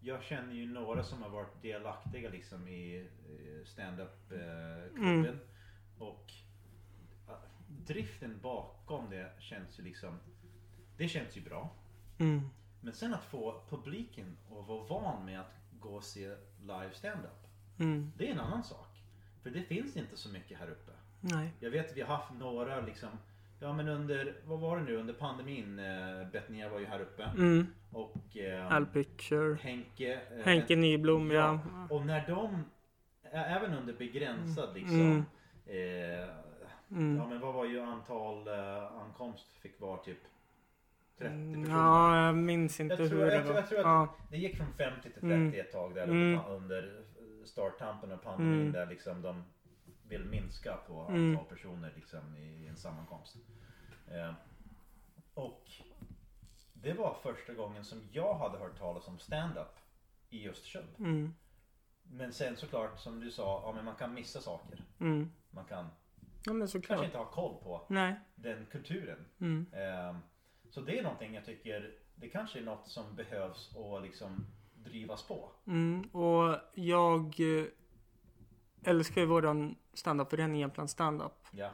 [0.01, 5.01] jag känner ju några som har varit delaktiga liksom i eh, stand-up eh.
[5.03, 5.39] Mm.
[5.97, 6.31] Och
[7.27, 7.33] eh,
[7.67, 10.19] driften bakom det känns ju liksom,
[10.97, 11.75] det känns ju bra.
[12.17, 12.49] Mm.
[12.81, 17.47] Men sen att få publiken att vara van med att gå och se live stand-up.
[17.79, 18.11] Mm.
[18.17, 18.87] Det är en annan sak.
[19.43, 20.91] För det finns inte så mycket här uppe.
[21.31, 21.49] Nej.
[21.59, 23.09] Jag vet att vi har haft några liksom
[23.59, 25.79] Ja men under, vad var det nu under pandemin?
[25.79, 27.23] Eh, Betnér var ju här uppe.
[27.23, 27.67] Mm.
[27.91, 29.55] Och eh, All Picture.
[29.61, 30.13] Henke.
[30.13, 31.59] eh, Henke Nyblom, ja.
[31.89, 32.63] Och när de,
[33.31, 34.99] även under begränsad liksom.
[35.01, 35.25] Mm.
[35.65, 36.27] Eh,
[36.91, 37.17] Mm.
[37.17, 40.17] Ja men vad var ju antal eh, ankomst fick vara typ
[41.17, 41.77] 30 Mm, personer.
[41.79, 43.59] Ja, jag minns inte Jag tror- hur det jag tror- var.
[43.59, 44.15] jag tror att- ja.
[44.31, 45.59] Det gick från 50 till 30 Mm.
[45.59, 46.39] ett tag där Mm.
[46.49, 47.01] under,
[47.45, 48.71] starttampen och pandemin Mm.
[48.71, 49.43] där liksom de
[50.07, 51.45] vill minska på antal Mm.
[51.45, 53.35] personer liksom i en sammankomst.
[54.07, 54.33] Eh,
[55.33, 55.71] och
[56.73, 59.75] det var första gången som jag hade hört talas om stand-up
[60.29, 60.87] i Östersund.
[60.99, 61.33] Mm.
[62.03, 64.83] Men sen såklart som du sa, ja men man kan missa saker.
[64.99, 65.31] Mm.
[65.51, 65.87] Man kan
[66.45, 66.53] Ja
[66.87, 68.15] kanske inte ha koll på Nej.
[68.35, 69.25] den kulturen.
[69.39, 69.65] Mm.
[69.73, 70.17] Eh,
[70.69, 75.23] Så det är någonting jag tycker, det kanske är något som behövs att liksom drivas
[75.27, 75.51] på.
[75.67, 76.01] Mm.
[76.01, 77.65] Och jag eh,
[78.85, 81.31] älskar ju våran standupförening Jämtland Standup.
[81.51, 81.69] Ja,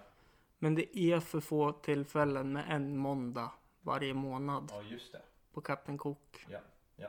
[0.60, 5.22] Men det är för få tillfällen med en måndag varje månad ja just det.
[5.54, 6.46] på Kapten Cook.
[6.50, 6.60] Ja,
[6.96, 7.08] ja,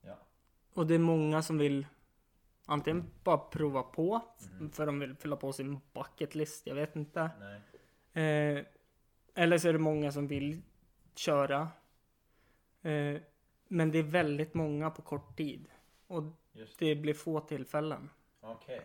[0.00, 0.16] ja.
[0.74, 1.86] Och det är många som vill
[2.66, 4.20] antingen bara prova på
[4.52, 4.70] Mhm.
[4.70, 6.66] för de vill fylla på sin bucket list.
[6.66, 7.30] Jag vet inte.
[7.40, 8.56] Nej.
[8.56, 8.64] Eh,
[9.34, 10.62] eller så är det många som vill
[11.14, 11.68] köra.
[12.82, 13.20] Eh,
[13.68, 15.68] men det är väldigt många på kort tid.
[16.06, 16.22] Och
[16.52, 16.94] Just det.
[16.94, 18.82] det blir få tillfällen Okej.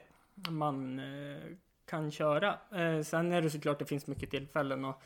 [0.50, 1.42] Man eh,
[1.86, 2.58] kan köra.
[2.72, 5.02] Eh, sen är det såklart det finns mycket tillfällen och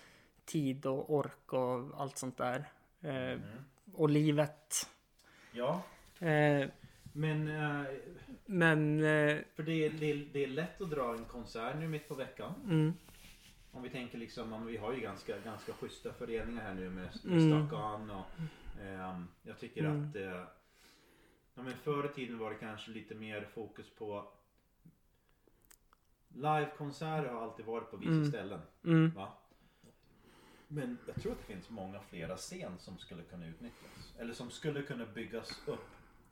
[0.46, 2.66] tid och ork och allt sånt där.
[3.02, 3.42] Eh, Mm.
[3.94, 4.90] och livet.
[5.52, 5.82] Ja,
[6.20, 6.70] Eh,
[7.14, 7.84] men eh,
[8.46, 11.88] men eh, för det är, det, är, det är lätt att dra en konsert nu
[11.88, 12.54] mitt på veckan.
[12.64, 12.94] mm,
[13.72, 17.10] Om vi tänker liksom, om vi har ju ganska, ganska schyssta föreningar här nu med,
[17.24, 17.68] med Mm.
[17.68, 18.26] Stackan och
[18.84, 20.10] ehm, jag tycker Mm.
[20.10, 20.16] att
[21.56, 24.28] ja, men förr i tiden var det kanske lite mer fokus på
[26.36, 28.30] Livekonserter har alltid varit på vissa Mm.
[28.30, 28.62] ställen.
[28.84, 29.34] mm, Va?
[30.68, 34.16] Men jag tror att det finns många flera scen som skulle kunna utnyttjas.
[34.20, 35.90] Eller som skulle kunna byggas upp.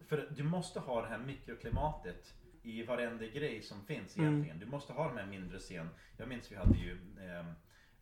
[0.07, 4.27] För du måste ha det här mikroklimatet i varenda grej som finns Mm.
[4.29, 4.59] egentligen.
[4.59, 5.89] Du måste ha de här mindre scen.
[6.17, 7.45] Jag minns vi hade ju ehm,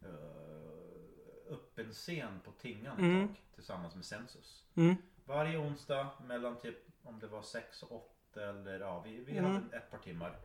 [0.02, 3.28] eh, öppen scen på Tingan Mm.
[3.28, 4.66] tag tillsammans med Sensus.
[4.76, 9.38] mm, Varje onsdag mellan typ om det var 6 och 8 eller ja, vi, vi
[9.38, 9.52] Mm.
[9.52, 10.40] hade ett par timmar.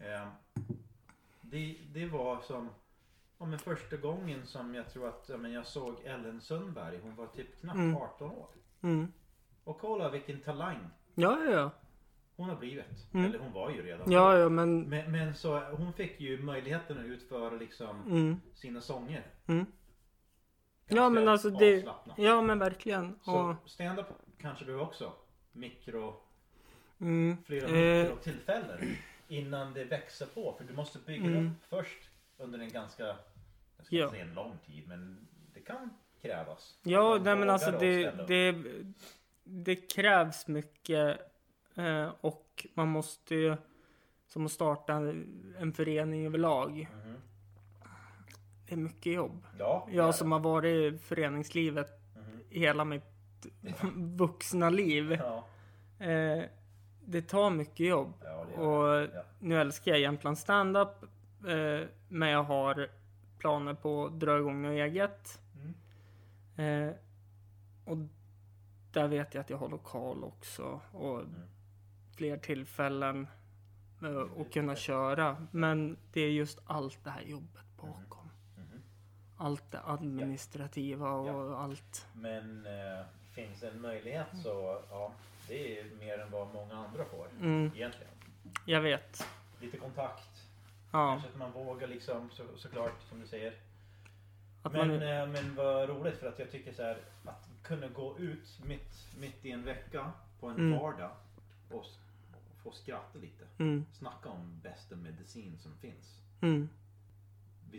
[0.00, 0.30] Ehm,
[1.52, 2.68] det, det var som
[3.38, 6.98] ja, men första gången som jag tror att ja, men jag såg Ellen Sundberg.
[7.02, 7.96] Hon var typ knappt Mm.
[7.96, 8.46] 18 år.
[8.82, 9.12] mm.
[9.64, 10.78] Och kolla vilken talang
[11.14, 11.70] Ja, ja, ja.
[12.36, 13.14] hon har blivit.
[13.14, 13.26] Mm.
[13.26, 14.12] Eller hon var ju redan.
[14.12, 14.82] Ja, ja, men...
[14.82, 19.26] Men, men så hon fick ju möjligheten att utföra liksom Mm, sina sånger.
[19.46, 19.66] mm.
[20.88, 21.76] Ja, men alltså det...
[21.76, 22.18] avslappnat.
[22.18, 23.14] Ja, men verkligen.
[23.14, 24.06] Och, Så stand-up
[24.38, 25.12] kanske du också.
[25.52, 26.14] Mikro
[27.00, 28.96] mm, flera eh, mikrotillfällen
[29.32, 30.54] innan det växer på.
[30.58, 31.46] För du måste bygga Mm.
[31.46, 33.02] upp först under en ganska,
[33.76, 34.10] jag ska Ja.
[34.10, 35.90] säga en lång tid, men det kan
[36.22, 36.78] krävas.
[36.82, 38.54] Ja, nej men alltså det, det,
[39.44, 41.18] det krävs mycket
[41.74, 43.56] eh, och man måste ju
[44.26, 46.88] som att starta en, en förening överlag.
[47.04, 47.16] Mhm.
[48.66, 49.46] Det är mycket jobb.
[49.58, 52.40] Ja, Jag som har varit i föreningslivet Mhm.
[52.50, 53.46] hela mitt
[53.96, 55.12] vuxna liv.
[55.12, 55.46] Ja,
[55.98, 56.44] Eh,
[57.04, 58.12] det tar mycket jobb.
[58.24, 59.10] ja, det Och.
[59.14, 59.22] Ja.
[59.40, 60.88] nu älskar jag Jämtland standup.
[61.46, 62.88] Eh, men jag har
[63.38, 65.40] planer på att dra igång något eget.
[66.56, 66.88] Mm.
[66.88, 66.94] Eh,
[67.84, 67.96] och
[68.92, 70.80] där vet jag att jag har lokal också.
[70.92, 71.32] Och Mm.
[72.16, 73.26] fler tillfällen
[74.02, 75.46] eh, att kunna köra.
[75.50, 78.30] Men det är just allt det här jobbet bakom.
[78.56, 78.82] Mhm.
[79.36, 81.56] Allt det administrativa och Ja.
[81.58, 82.06] allt.
[82.12, 85.12] Men eh, finns det en möjlighet så ja,
[85.48, 88.12] det är mer än vad många andra får Mm, egentligen.
[88.66, 89.26] jag vet.
[89.60, 90.28] Lite kontakt.
[90.92, 93.54] Ja, Kanske att man vågar liksom så, såklart som du säger.
[94.62, 97.88] att Men, man, eh, men vad roligt för att jag tycker så här att kunna
[97.88, 100.78] gå ut mitt, mitt i en vecka på en Mm.
[100.78, 101.10] vardag
[101.70, 101.84] och,
[102.62, 103.44] få skratta lite.
[103.58, 106.18] mm, Snacka om bästa medicin som finns.
[106.40, 106.68] mm,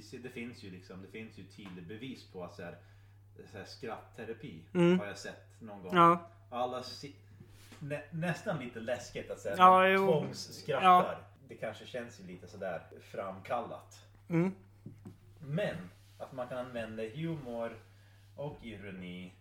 [0.03, 2.77] ser, det finns ju liksom, det finns ju tydliga bevis på att så här,
[3.51, 4.99] så här skrattterapi Mm.
[4.99, 5.95] har jag sett någon gång.
[5.95, 7.15] ja, Alla si-
[7.83, 10.83] nä, nästan lite läskigt att säga Ja, tvångsskrattar.
[11.13, 11.15] Ja.
[11.47, 14.05] Det kanske känns ju lite sådär framkallat.
[14.29, 14.55] mm,
[15.39, 15.75] Men
[16.17, 17.77] att man kan använda humor
[18.35, 19.33] och ironi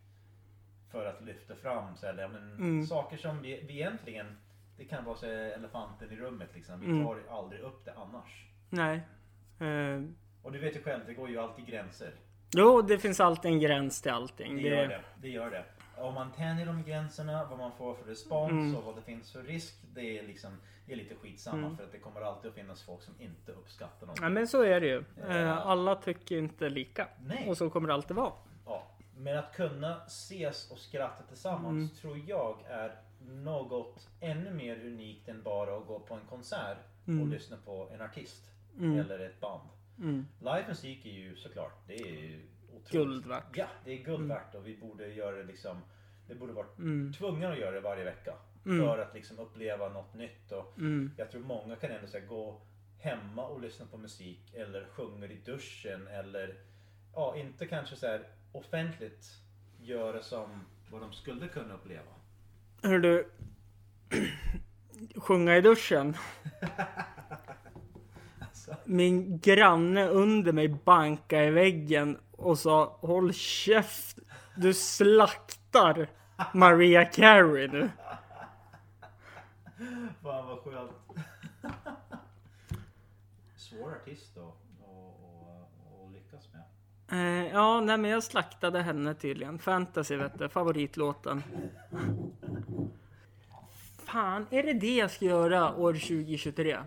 [0.90, 2.86] För att lyfta fram så här, men, Mm.
[2.86, 4.36] saker som vi, vi egentligen
[4.76, 6.80] Det kan vara så elefanten i rummet liksom.
[6.80, 7.04] Vi Mm.
[7.06, 8.46] tar aldrig upp det annars.
[8.70, 9.00] Nej.
[9.60, 10.02] Eh,
[10.42, 12.10] Och du vet ju själv, det går ju alltid gränser.
[12.56, 14.56] jo, det finns alltid en gräns till allting.
[14.56, 15.00] Det gör det.
[15.20, 15.64] Det gör det.
[16.02, 18.76] Om man tänjer de gränserna, vad man får för respons Mm.
[18.76, 19.74] och vad det finns för risk.
[19.94, 20.50] Det är liksom
[20.86, 21.76] det är lite skitsamma Mm.
[21.76, 24.16] för att det kommer alltid att finnas folk som inte uppskattar dem.
[24.20, 25.04] Ja, men så är det ju.
[25.28, 27.08] Eh, alla tycker inte lika.
[27.24, 27.48] Nej.
[27.48, 28.32] Och så kommer det alltid vara.
[28.66, 28.82] Ja.
[29.16, 31.88] Men att kunna ses och skratta tillsammans Mm.
[31.88, 37.08] tror jag är något ännu mer unikt än bara att gå på en konsert och
[37.08, 37.30] Mm.
[37.30, 38.98] lyssna på en artist Mm.
[39.00, 39.68] eller ett band.
[39.98, 40.26] Mm.
[40.40, 42.46] Livemusik är ju såklart, det är ju
[42.84, 43.08] otroligt.
[43.10, 43.56] Guld värt.
[43.56, 45.76] Ja, det är guld värt och vi borde göra det liksom
[46.26, 47.12] Det borde varit Mm.
[47.12, 48.34] tvungna att göra det varje vecka.
[48.66, 48.78] Mm.
[48.86, 50.52] För att liksom uppleva något nytt.
[50.52, 51.10] Och Mm.
[51.16, 52.60] jag tror många kan ändå här, gå
[52.98, 54.54] hemma och lyssna på musik.
[54.54, 56.06] Eller sjunger i duschen.
[56.08, 56.54] Eller
[57.14, 59.26] ja, inte kanske så här offentligt
[59.80, 60.48] göra som
[60.90, 62.12] vad de skulle kunna uppleva.
[62.82, 63.28] Hör du.
[65.16, 66.16] Sjunga i duschen.
[68.40, 74.18] Alltså, Min granne under mig bankade i väggen och sa Håll käft!
[74.56, 76.08] Du slaktar
[76.54, 77.90] Maria Carey nu.
[80.22, 80.90] fan vad skönt.
[83.56, 86.62] Svår artist då att- lyckas med.
[87.44, 89.58] Eh, ja, nej men jag slaktade henne tydligen.
[89.58, 91.42] Fantasy vet du, favoritlåten.
[94.04, 96.78] Fan, är det det jag ska göra år 2023?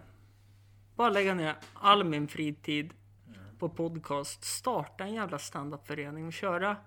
[0.96, 2.94] Bara lägga ner all min fritid
[3.60, 6.78] på podcast, starta en jävla standupförening och köra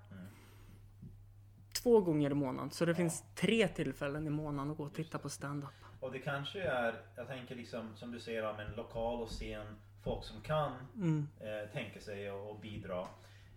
[1.83, 2.71] två gånger i månaden.
[2.71, 5.71] Så det finns tre tillfällen i månaden att gå och titta på standup.
[6.01, 9.67] Och det kanske är, jag tänker liksom som du säger om en lokal och scen,
[10.05, 11.29] folk som kan Mm.
[11.41, 13.07] eh, tänka sig och, och bidra.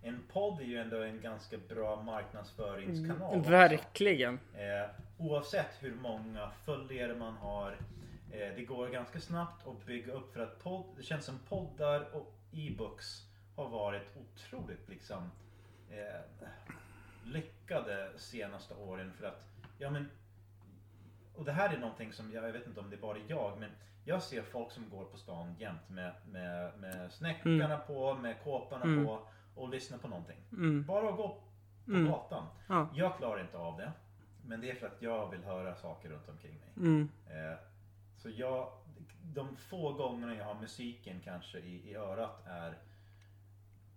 [0.04, 3.40] En podd är ju ändå en ganska bra marknadsföringskanal.
[3.40, 3.52] också.
[3.52, 4.40] Verkligen.
[4.54, 7.72] Eh, oavsett hur många följare man har.
[8.32, 12.16] Eh, det går ganska snabbt att bygga upp för att podd, det känns som poddar
[12.16, 15.32] och e-books har varit otroligt liksom
[15.90, 16.22] eh,
[17.24, 19.44] lyckade senaste åren för att
[19.78, 20.10] ja men
[21.36, 23.60] och det här är någonting som jag, jag vet inte om det är bara jag
[23.60, 23.72] men
[24.06, 28.84] jag ser folk som går på stan jämt med, med, med snäckarna på, med kåporna
[28.86, 29.06] Mm.
[29.06, 30.38] på och lyssnar på någonting.
[30.52, 30.86] Mm.
[30.86, 32.12] Bara att gå på Mm.
[32.12, 32.46] gatan.
[32.70, 32.90] Ja.
[32.96, 33.92] Jag klarar inte av det.
[34.46, 36.70] Men det är för att jag vill höra saker runt omkring mig.
[36.78, 37.10] Mm.
[37.30, 37.58] Eh,
[38.22, 38.72] så jag,
[39.36, 42.78] de få gångerna jag har musiken kanske i, i örat är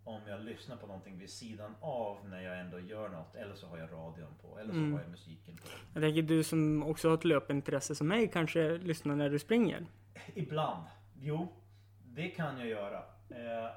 [0.04, 3.34] om jag lyssnar på någonting vid sidan av när jag ändå gör något.
[3.37, 4.58] Eller så har jag radion på.
[4.58, 4.92] Eller så Mm.
[4.92, 5.62] har jag musiken på.
[5.94, 9.87] Jag tänker du som också har ett löpintresse som mig kanske lyssnar när du springer.
[10.34, 10.87] Ibland.
[11.20, 11.48] Jo,
[12.04, 12.98] det kan jag göra.
[13.30, 13.70] Eh,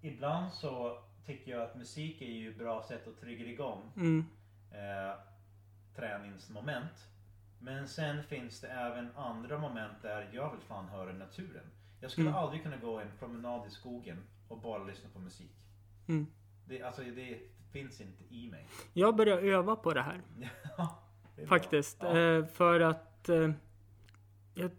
[0.00, 4.24] ibland så tycker jag att musik är ju ett bra sätt att trigga igång Mm.
[4.70, 5.16] eh,
[5.96, 7.08] träningsmoment.
[7.64, 11.64] Men sen finns det även andra moment där jag vill fan höra naturen.
[12.00, 12.40] Jag skulle Mm.
[12.40, 15.50] aldrig kunna gå en promenad i skogen och bara lyssna på musik.
[16.08, 16.26] Mm.
[16.66, 17.40] Det, alltså, det
[17.72, 18.68] finns inte i mig.
[18.92, 20.20] Jag börjar öva på det här.
[20.78, 21.02] Ja,
[21.36, 21.46] det.
[21.46, 21.96] Faktiskt.
[22.00, 22.18] Ja.
[22.18, 23.50] Eh, för att eh,
[24.54, 24.70] jag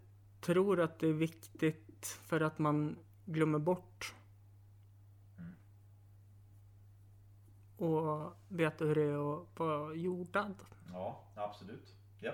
[0.42, 4.14] tror att det är viktigt för att man glömmer bort.
[5.38, 5.52] Mm.
[7.78, 10.56] Och veta hur det är att vara jordad.
[10.94, 11.94] ja, absolut.
[12.20, 12.32] Ja.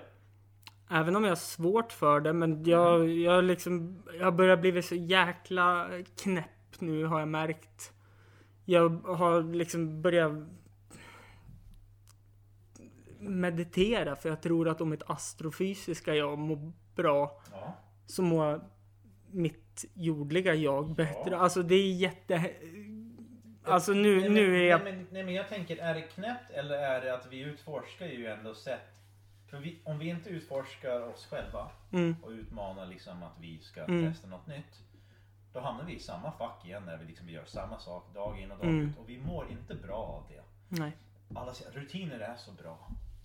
[0.92, 4.94] Även om jag har svårt för det, men jag, jag liksom, jag börjar bli så
[4.94, 5.88] jäkla
[6.22, 6.46] knäpp
[6.78, 7.92] nu har jag märkt.
[8.64, 10.32] Jag har liksom börjat
[13.18, 17.76] meditera för jag tror att om mitt astrofysiska jag mår bra ja.
[18.06, 18.60] så mår
[19.30, 21.30] mitt jordliga jag bättre.
[21.30, 21.36] Ja.
[21.36, 22.50] Alltså det är jätte...
[23.64, 24.84] Alltså nu, nej, men, nu är jag...
[24.84, 28.06] Nej men, nej men jag tänker, är det knäppt eller är det att vi utforskar
[28.06, 29.01] ju ändå sätt.
[29.60, 34.12] Vi, om vi inte utforskar oss själva Mm, och utmanar liksom att vi ska Mm.
[34.12, 34.80] testa något nytt.
[35.52, 38.50] Då hamnar vi i samma fack igen när vi liksom gör samma sak dag in
[38.52, 38.88] och dag Mm.
[38.88, 38.98] ut.
[38.98, 40.42] Och vi mår inte bra av det.
[40.68, 40.96] nej.
[41.34, 42.78] Alla rutiner är så bra.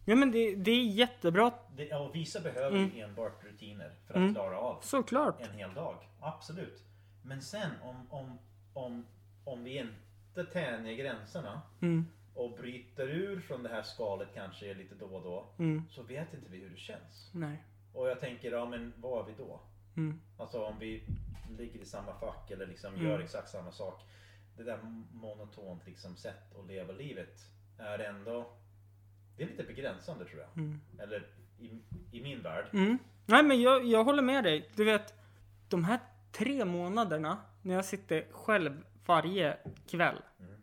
[0.05, 2.91] Ja men det, det är jättebra Det, och vissa behöver Mm.
[3.09, 4.33] enbart rutiner för att Mm.
[4.33, 5.41] klara av såklart.
[5.41, 5.95] en hel dag.
[6.19, 6.83] Absolut.
[7.23, 8.39] Men sen om, om,
[8.73, 9.05] om,
[9.45, 14.95] om vi inte tänjer gränserna Mm, och bryter ur från det här skalet kanske lite
[14.95, 15.45] då och då.
[15.63, 17.31] mm, Så vet inte vi hur det känns.
[17.33, 17.63] nej.
[17.93, 19.59] Och jag tänker, ja men vad är vi då?
[19.97, 21.03] Mm, Alltså om vi
[21.57, 23.05] ligger i samma fack eller liksom Mm.
[23.07, 24.01] gör exakt samma sak.
[24.57, 24.77] Det där
[25.11, 27.39] monotont liksom sätt att leva livet
[27.77, 28.49] är ändå
[29.37, 30.49] Det är lite begränsande tror jag.
[30.57, 30.81] mm.
[30.99, 31.27] Eller
[31.59, 32.65] i, i min värld.
[32.73, 32.97] Mm.
[33.25, 34.69] Nej men jag, jag håller med dig.
[34.75, 35.13] Du vet,
[35.69, 35.99] de här
[36.31, 40.56] tre månaderna när jag sitter själv varje kväll Mm.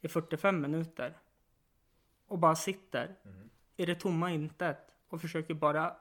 [0.00, 1.18] I 45 minuter
[2.26, 3.50] och bara sitter Mm.
[3.76, 5.96] i det tomma intet och försöker bara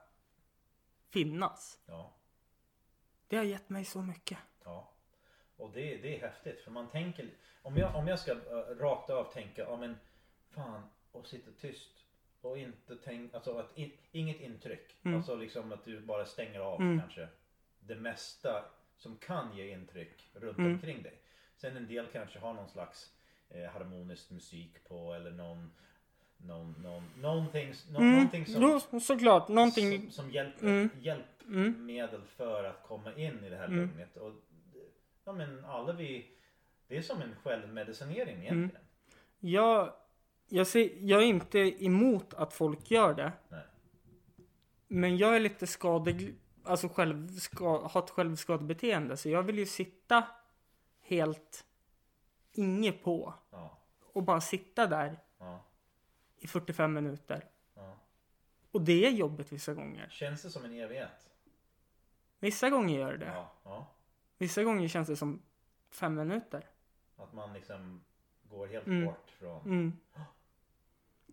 [1.10, 1.80] finnas.
[1.86, 2.14] Ja.
[3.28, 4.38] Det har gett mig så mycket.
[4.64, 4.92] Ja.
[5.58, 7.30] Och det, det är häftigt för man tänker
[7.62, 8.40] Om jag, om jag ska uh,
[8.80, 9.96] rakt av tänka, ja men
[10.50, 10.82] fan
[11.12, 12.06] och sitta tyst
[12.42, 14.96] och inte tänka, alltså att in, inget intryck.
[15.04, 15.18] Mm.
[15.18, 17.00] Alltså liksom att du bara stänger av Mm.
[17.00, 17.28] kanske
[17.80, 18.66] det mesta
[18.98, 20.72] som kan ge intryck runt Mm.
[20.74, 21.22] omkring dig.
[21.58, 23.14] Sen en del kanske har någon slags
[23.50, 25.72] eh, harmonisk musik på eller någon
[26.42, 28.12] någon, någon, någonting, nå, Mm.
[28.14, 29.48] någonting som, Jo, såklart.
[29.48, 30.02] Någonting.
[30.02, 30.90] som, som hjälper, Mm.
[31.02, 33.80] hjälpmedel för att komma in i det här Mm.
[33.80, 34.18] lugnet.
[34.18, 34.34] Och,
[35.26, 36.26] ja men alla vi,
[36.88, 38.42] det är som en självmedicinering Mm.
[38.44, 38.86] egentligen.
[39.40, 39.94] Jag,
[40.50, 43.32] jag, ser, jag är inte emot att folk gör det.
[43.50, 43.64] Nej.
[44.88, 46.36] Men jag är lite skadeg...
[46.64, 49.18] Alltså självska, har ett självskadebeteende.
[49.18, 50.24] Så jag vill ju sitta
[51.02, 51.66] helt
[52.52, 53.34] inget på.
[53.50, 53.78] Ja,
[54.14, 55.64] Och bara sitta där ja,
[56.38, 57.46] i 45 minuter.
[57.76, 57.96] ja.
[58.72, 60.10] Och det är jobbigt vissa gånger.
[60.10, 61.30] Känns det som en evighet?
[62.40, 63.46] Vissa gånger gör det.
[64.38, 65.42] Vissa gånger känns det som
[65.90, 66.66] fem minuter.
[67.18, 68.02] Att man liksom
[68.50, 69.06] går helt Mm.
[69.06, 69.62] bort från.
[69.62, 69.94] Mm.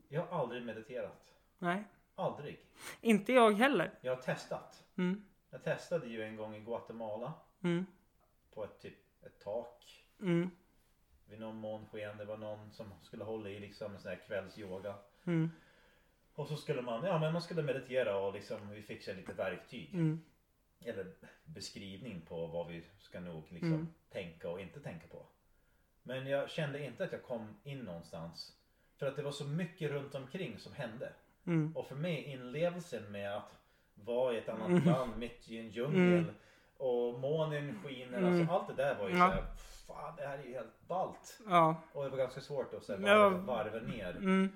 [0.09, 1.33] Jag har aldrig mediterat.
[1.59, 2.61] Nej, Aldrig.
[3.01, 3.99] inte jag heller.
[4.01, 4.85] Jag har testat.
[4.97, 5.25] Mm.
[5.51, 7.87] Jag testade ju en gång i Guatemala Mm.
[8.55, 10.05] på ett typ ett tak.
[11.31, 12.17] Vid någon månsken.
[12.17, 14.95] Det var någon som skulle hålla i liksom en sån här kvällsyoga.
[15.25, 15.51] Mm.
[16.35, 19.33] Och så skulle man, ja men man skulle meditera och liksom vi fick sig lite
[19.33, 19.95] verktyg.
[19.95, 20.21] Mm.
[20.81, 21.07] Eller
[21.45, 23.87] beskrivning på vad vi ska nog liksom Mm.
[24.11, 25.27] tänka och inte tänka på.
[26.03, 28.53] Men jag kände inte att jag kom in någonstans.
[28.97, 31.13] För att det var så mycket runt omkring som hände.
[31.47, 31.77] Mm.
[31.77, 33.53] Och för mig inlevelsen med att
[33.95, 34.85] vara i ett annat Mm.
[34.85, 36.19] land mitt i en djungel.
[36.23, 36.35] Mm.
[36.77, 38.23] Och månen skiner.
[38.23, 39.29] Alltså allt det där var ju Ja.
[39.29, 39.45] såhär.
[39.87, 41.39] Fan det här är ju helt ballt.
[41.49, 41.77] Ja.
[41.93, 43.29] Och det var ganska svårt att här, Ja.
[43.29, 44.17] varva, ner.
[44.17, 44.49] Mm.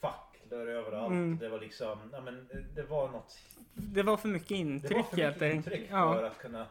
[0.00, 1.10] Facklor överallt.
[1.12, 1.38] Mm.
[1.38, 3.38] Det var liksom, ja men eh, det var något.
[3.74, 6.26] Det var för mycket Det intryck var för mycket intryck för Ja.
[6.26, 6.66] att kunna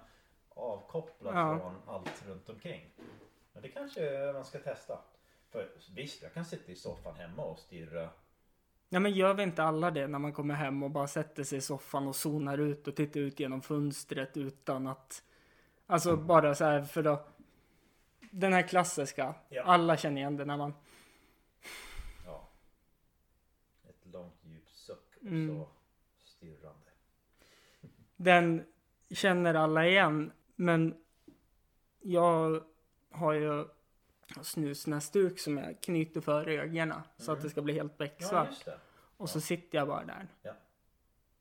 [0.50, 1.60] avkoppla Ja.
[1.60, 2.86] från allt runt omkring.
[3.54, 5.00] Men det kanske man ska testa.
[5.52, 8.10] För visst, jag kan sitta i soffan hemma och stirra.
[8.90, 11.58] ja, men gör vi inte alla det när man kommer hem och bara sätter sig
[11.58, 15.24] i soffan och zonar ut och tittar ut genom fönstret utan att...
[15.88, 17.38] Alltså bara så här för att...
[18.34, 19.36] Den här klassiska.
[19.50, 19.64] Ja.
[19.64, 20.74] Alla känner igen det när man...
[22.26, 22.50] Ja.
[23.90, 25.48] Ett långt djupt suck och Mm.
[25.60, 25.68] så
[26.24, 26.88] stirrande.
[28.16, 28.66] Den
[29.10, 30.32] känner alla igen.
[30.56, 30.96] Men
[32.02, 32.64] jag
[33.12, 33.66] har ju
[34.42, 37.02] snusnäsduk som jag knyter för ögonen.
[37.18, 37.44] Så att Mm.
[37.44, 38.66] det ska bli helt Ja becksvart.
[38.66, 38.80] det.
[39.18, 40.28] och så sitter jag bara där.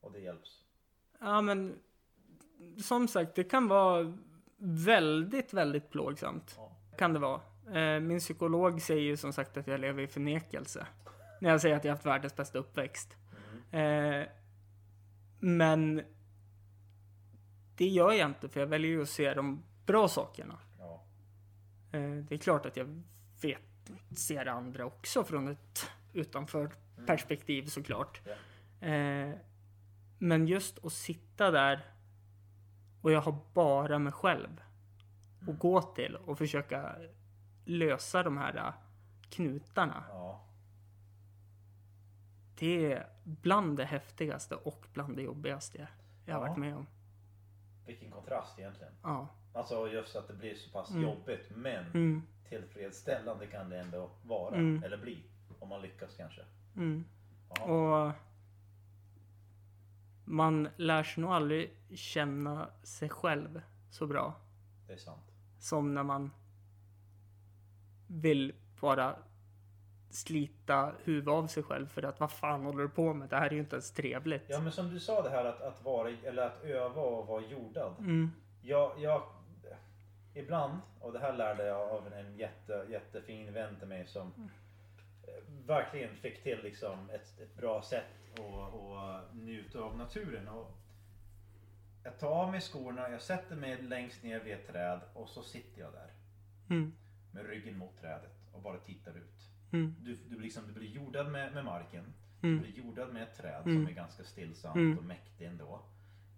[0.01, 0.65] Och det hjälps.
[1.19, 1.79] Ja men
[2.83, 4.19] som sagt det kan vara
[4.57, 6.55] väldigt, väldigt plågsamt.
[6.57, 6.77] Ja.
[7.01, 7.41] Kan det vara.
[7.75, 10.87] Eh, min psykolog säger ju som sagt att jag lever i förnekelse.
[11.41, 13.17] När jag säger att jag haft världens bästa uppväxt.
[13.73, 14.29] Mm.
[15.39, 16.03] Men
[17.77, 20.59] det gör jag inte för jag väljer ju att se de bra sakerna.
[20.79, 21.05] Ja.
[21.93, 23.03] Eh, det är klart att jag
[23.43, 26.61] vet, ser andra också från ett utanför
[26.95, 27.07] Mm.
[27.07, 28.21] perspektiv såklart.
[28.81, 29.31] Eh,
[30.19, 31.81] men just att sitta där
[33.03, 34.61] och jag har bara mig själv
[35.49, 36.97] att gå till och försöka
[37.65, 38.73] lösa de här eh,
[39.31, 40.05] knutarna.
[40.09, 40.41] Ja.
[42.59, 45.89] Det är bland det häftigaste och bland det jobbigaste
[46.25, 46.49] jag har Ja.
[46.49, 46.87] varit med om.
[47.87, 48.93] Vilken kontrast egentligen.
[49.03, 49.29] Ja.
[49.55, 51.03] Alltså just att det blir så pass Mm.
[51.03, 54.57] jobbigt men Mm, tillfredsställande kan det ändå vara.
[54.57, 54.83] Mm.
[54.85, 55.25] Eller bli.
[55.59, 56.43] Om man lyckas kanske.
[56.77, 57.05] mm.
[57.61, 58.13] Och
[60.25, 64.35] man lär sig nog aldrig känna sig själv så bra
[64.87, 65.30] Det är sant.
[65.61, 66.31] Som när man
[68.07, 69.17] vill bara
[70.11, 73.29] slita huvudet av sig själv för att vad fan håller du på med?
[73.29, 74.43] Det här är ju inte ens trevligt.
[74.49, 77.43] Ja men som du sa det här att, att vara, eller att öva och vara
[77.43, 77.95] jordad.
[77.99, 78.31] Mm,
[78.63, 79.23] Jag, jag,
[80.35, 84.33] ibland, och det här lärde jag av en jätte, jättefin vän till mig som
[85.23, 90.49] eh, verkligen fick till liksom ett, ett bra sätt att att njuta av naturen.
[90.49, 90.71] Och
[92.05, 95.43] jag tar av mig skorna, jag sätter mig längst ner vid ett träd och så
[95.43, 96.11] sitter jag där
[96.71, 96.93] mm,
[97.33, 99.49] med ryggen mot trädet och bara tittar ut.
[99.73, 102.05] mm, Du, du, liksom, du blir jordad med, med marken.
[102.43, 102.57] Mm.
[102.57, 103.77] Du blir jordad med ett träd Mm.
[103.77, 104.99] som är ganska stillsamt Mm.
[104.99, 105.83] och mäktigt ändå.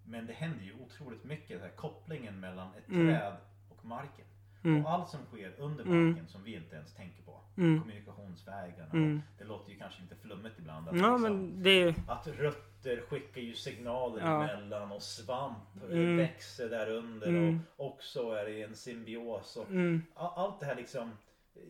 [0.06, 3.06] Men det händer ju otroligt mycket, den här kopplingen mellan ett Mm.
[3.06, 3.36] träd
[3.68, 4.26] och marken.
[4.64, 6.06] Mm, Och allt som sker under Mm.
[6.10, 7.40] marken som vi inte ens tänker på.
[7.56, 7.80] mm.
[7.80, 8.90] Kommunikationsvägarna.
[8.92, 9.22] Mm.
[9.38, 10.88] Det låter ju kanske lite flummigt ibland.
[10.88, 14.42] Att, Ja liksom, det att rötter skickar ju signaler Ja.
[14.48, 15.56] emellan och svamp
[15.90, 16.16] Mm.
[16.16, 17.60] växer där under Mm.
[17.76, 19.56] och också är det en symbios.
[19.56, 21.10] Och mm, allt det här liksom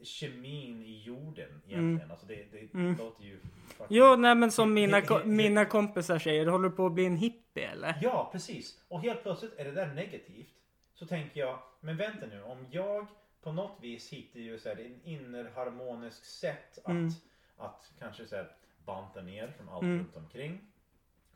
[0.03, 2.11] kemin i jorden egentligen.
[2.11, 2.97] Alltså det, det Mm.
[2.99, 3.39] låter ju...
[3.79, 7.07] fucking- Jo, nej men som mina, he- mina kompisar säger, håller du på att bli
[7.07, 7.99] en hippie eller?
[8.03, 8.81] Ja, precis.
[8.89, 10.49] Och helt plötsligt är det där negativt.
[11.03, 12.43] Så tänker jag, men vänta nu.
[12.43, 13.07] Om jag
[13.41, 17.11] på något vis hittar ju så här, en innerharmonisk sätt att, Mm.
[17.57, 19.99] att kanske så här, banta ner från allt Mm.
[19.99, 20.61] runt omkring.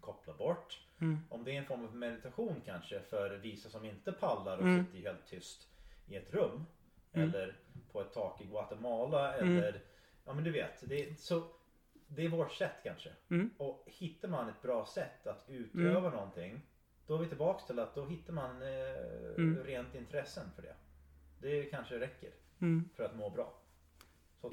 [0.00, 0.80] Koppla bort.
[1.00, 1.18] Mm.
[1.30, 4.84] Om det är en form av meditation kanske för vissa som inte pallar och Mm.
[4.86, 5.68] sitter helt tyst
[6.08, 6.66] i ett rum.
[7.12, 7.28] Mm.
[7.28, 7.56] Eller
[7.92, 9.58] på ett tak i Guatemala Mm.
[9.58, 9.80] eller
[10.24, 10.88] Ja men du vet.
[10.88, 11.46] Det är, så,
[12.08, 13.12] det är vårt sätt kanske.
[13.30, 13.50] Mm.
[13.58, 16.62] Och hittar man ett bra sätt att utöva någonting.
[17.06, 19.64] Då är vi tillbaks till att då hittar man eh, Mm.
[19.64, 20.74] rent intressen för det.
[21.40, 22.30] Det kanske räcker
[22.60, 22.88] Mm.
[22.94, 23.54] för att må bra.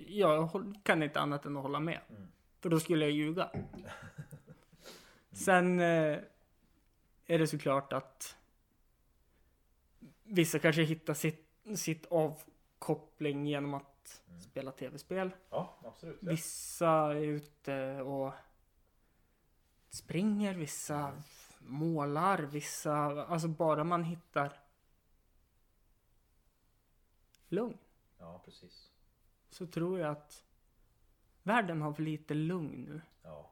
[0.08, 2.00] Jag håll- kan inte annat än att hålla med.
[2.10, 2.28] Mm.
[2.60, 3.50] För då skulle jag ljuga.
[5.32, 6.20] Sen eh,
[7.26, 8.38] är det såklart att
[10.24, 14.42] vissa kanske hittar sitt, sitt avkoppling genom att Mm.
[14.42, 15.32] spela tv-spel.
[15.50, 16.18] Ja absolut.
[16.22, 16.30] Ja.
[16.32, 18.34] Vissa är ute och
[19.90, 21.14] springer, vissa
[21.66, 22.94] målar, vissa...
[23.26, 24.60] Alltså bara man hittar
[27.50, 27.78] lugn
[28.24, 28.92] ja precis.
[29.50, 30.44] så tror jag att
[31.44, 33.02] världen har för lite lugn nu.
[33.24, 33.50] Ja.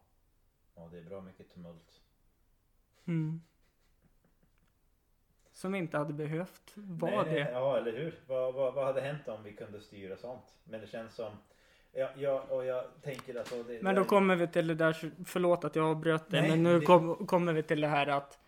[0.75, 2.01] ja det är bra mycket tumult.
[3.05, 3.41] Mm.
[5.53, 7.51] Som inte hade behövt vara det.
[7.51, 8.23] Ja eller hur.
[8.27, 10.55] Vad, vad, vad hade hänt om vi kunde styra sånt?
[10.63, 11.33] Men det känns som
[11.93, 13.51] Ja, ja, och jag tänker att...
[13.51, 16.49] och Det, Men då kommer vi till det där, förlåt att jag avbröt det, Nej,
[16.49, 18.39] men nu det- kom, kommer vi till det här att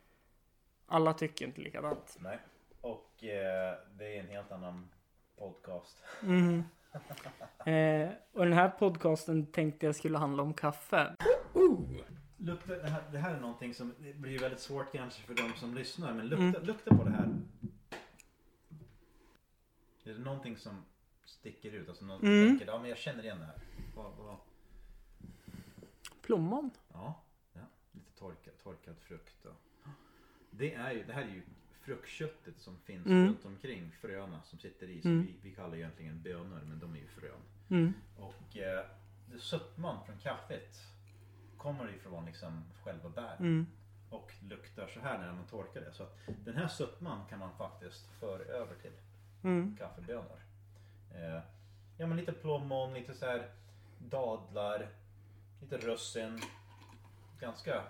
[0.86, 2.18] alla tycker inte likadant.
[2.20, 2.40] Nej.
[2.82, 4.90] Och eh, det är en helt annan
[5.38, 5.98] podcast.
[6.24, 6.64] Mm.
[7.66, 11.16] Eh, och den här podcasten tänkte jag skulle handla om kaffe.
[12.38, 15.76] Lukta, det, här, det här är någonting som blir väldigt svårt kanske för de som
[15.76, 16.14] lyssnar.
[16.14, 16.46] Men Mm.
[16.46, 17.30] lukta, lukta på det här.
[20.04, 20.86] Är det någonting som
[21.26, 21.90] sticker ut?
[21.90, 22.48] Alltså någon Mm.
[22.50, 23.60] tänker, ja men jag känner igen det här.
[23.96, 24.38] Vad, vad,
[26.22, 26.70] Plommon.
[26.94, 27.22] ja,
[27.54, 27.62] ja,
[27.92, 29.46] lite torkad, torkad frukt.
[29.46, 29.56] Och.
[30.52, 31.42] Det, är ju, det här är ju
[31.82, 33.28] fruktköttet som finns Mm.
[33.28, 35.02] runt omkring fröna som sitter i.
[35.02, 35.26] Som Mm.
[35.26, 37.42] vi, vi kallar egentligen bönor men de är ju frön.
[37.70, 37.94] Mm.
[38.18, 38.86] Och eh,
[39.40, 40.78] sötman från kaffet
[41.58, 43.40] kommer ifrån liksom själva bäret.
[43.40, 43.68] Mm.
[44.10, 45.94] Och luktar så här när man torkar det.
[45.94, 48.92] Så att den här sötman kan man faktiskt föra över till
[49.44, 49.78] Mm.
[49.78, 50.40] kaffebönor.
[51.14, 51.40] Eh,
[51.98, 53.50] ja men lite plommon, lite så här
[54.00, 54.90] dadlar,
[55.62, 56.42] lite russin.
[57.40, 57.84] Ganska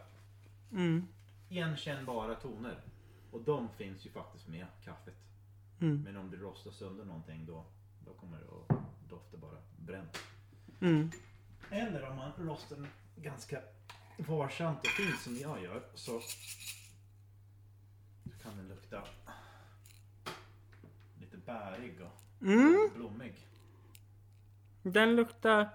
[0.71, 1.07] Mm.
[1.49, 2.82] igenkännbara toner.
[3.32, 5.13] Och de finns ju faktiskt med kaffet.
[5.82, 6.01] Mm.
[6.01, 7.65] Men om du rostar sönder någonting då,
[8.05, 10.17] då kommer det att dofta bara bränt.
[10.82, 11.11] Mm.
[11.71, 13.61] Eller om man rostar den ganska
[14.17, 19.03] varsamt och fint som jag gör så, så kan den lukta
[21.19, 22.89] lite bärig och Mm.
[22.96, 23.34] blommig.
[24.84, 25.70] Den luktar...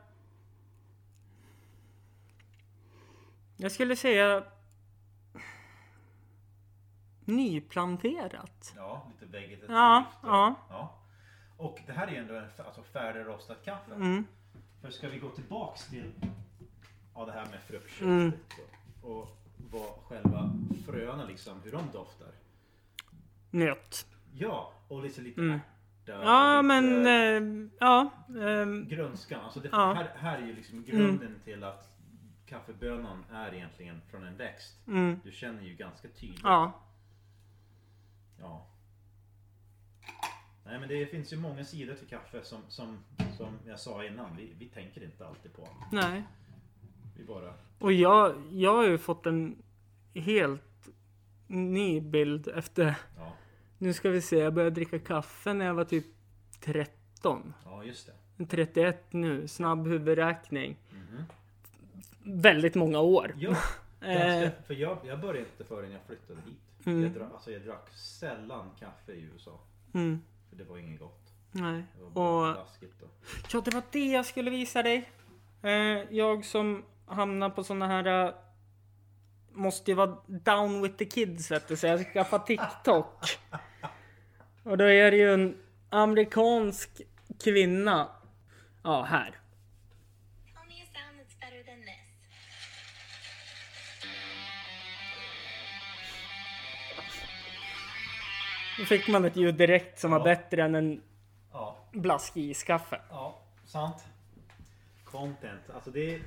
[3.57, 4.45] Jag skulle säga...
[7.25, 8.73] Nyplanterat.
[8.77, 9.71] Ja, lite vegetativt.
[9.71, 10.55] Ja, ja.
[10.69, 10.95] ja.
[11.57, 13.95] Och det här är ju ändå en alltså, färdigrostat kaffe.
[13.95, 14.27] Mm.
[14.81, 16.12] För ska vi gå tillbaks till
[17.14, 18.33] ja, det här med fruktköttet Mm.
[19.03, 19.29] och, och
[19.71, 20.51] vad själva
[20.87, 22.33] fröna liksom, hur de doftar.
[23.51, 24.07] Nöt.
[24.33, 25.61] Ja, och lite lite Mm.
[26.12, 27.06] Ja, men...
[27.06, 28.11] Eh, ja.
[28.40, 29.92] ehm, Grönskan, alltså det, Ja.
[29.92, 31.94] här, här är ju liksom grunden till att
[32.46, 34.86] kaffebönan är egentligen från en växt.
[34.86, 36.40] mm, Du känner ju ganska tydligt.
[36.42, 36.72] ja.
[38.40, 38.66] Ja.
[40.64, 42.98] Nej men det finns ju många sidor till kaffe som, som,
[43.36, 44.36] som jag sa innan.
[44.36, 45.68] Vi, vi tänker inte alltid på.
[45.92, 46.22] Nej.
[47.16, 47.52] Vi bara...
[47.78, 49.62] Och jag, jag har ju fått en
[50.14, 50.88] helt
[51.46, 52.94] ny bild efter...
[53.79, 56.07] Nu ska vi se, jag började dricka kaffe när jag var typ
[56.61, 57.55] 13.
[57.64, 58.47] ja just det.
[58.47, 60.76] 31 nu, snabb huvudräkning.
[60.91, 61.24] Mhm.
[62.43, 63.35] Väldigt många år.
[63.39, 63.57] Ja,
[64.01, 66.87] Eh, ganska, för jag, jag började inte förrän jag flyttade hit.
[66.87, 67.03] Mm.
[67.03, 69.61] Jag, drack, alltså jag drack sällan kaffe i USA.
[69.95, 71.33] mm, För det var inget gott.
[71.53, 71.83] nej.
[71.97, 72.57] Det var bara Och
[73.53, 75.11] ja, det var det jag skulle visa dig.
[75.62, 75.70] Eh,
[76.11, 78.26] jag som hamnar på såna här...
[78.26, 78.35] eh,
[79.53, 83.39] måste ju vara down with the kids vet du, så jag skaffar TikTok.
[84.69, 85.57] Och då är det ju en
[85.91, 87.01] amerikansk
[87.45, 88.09] kvinna.
[88.83, 89.35] Ja, här.
[98.79, 100.25] Då fick man ett ljud direkt som var Ja.
[100.25, 101.03] bättre än en
[101.53, 103.01] Ja, blaskig iskaffe.
[103.11, 104.05] Ja, sant.
[105.05, 105.71] Content.
[105.75, 106.21] Alltså det,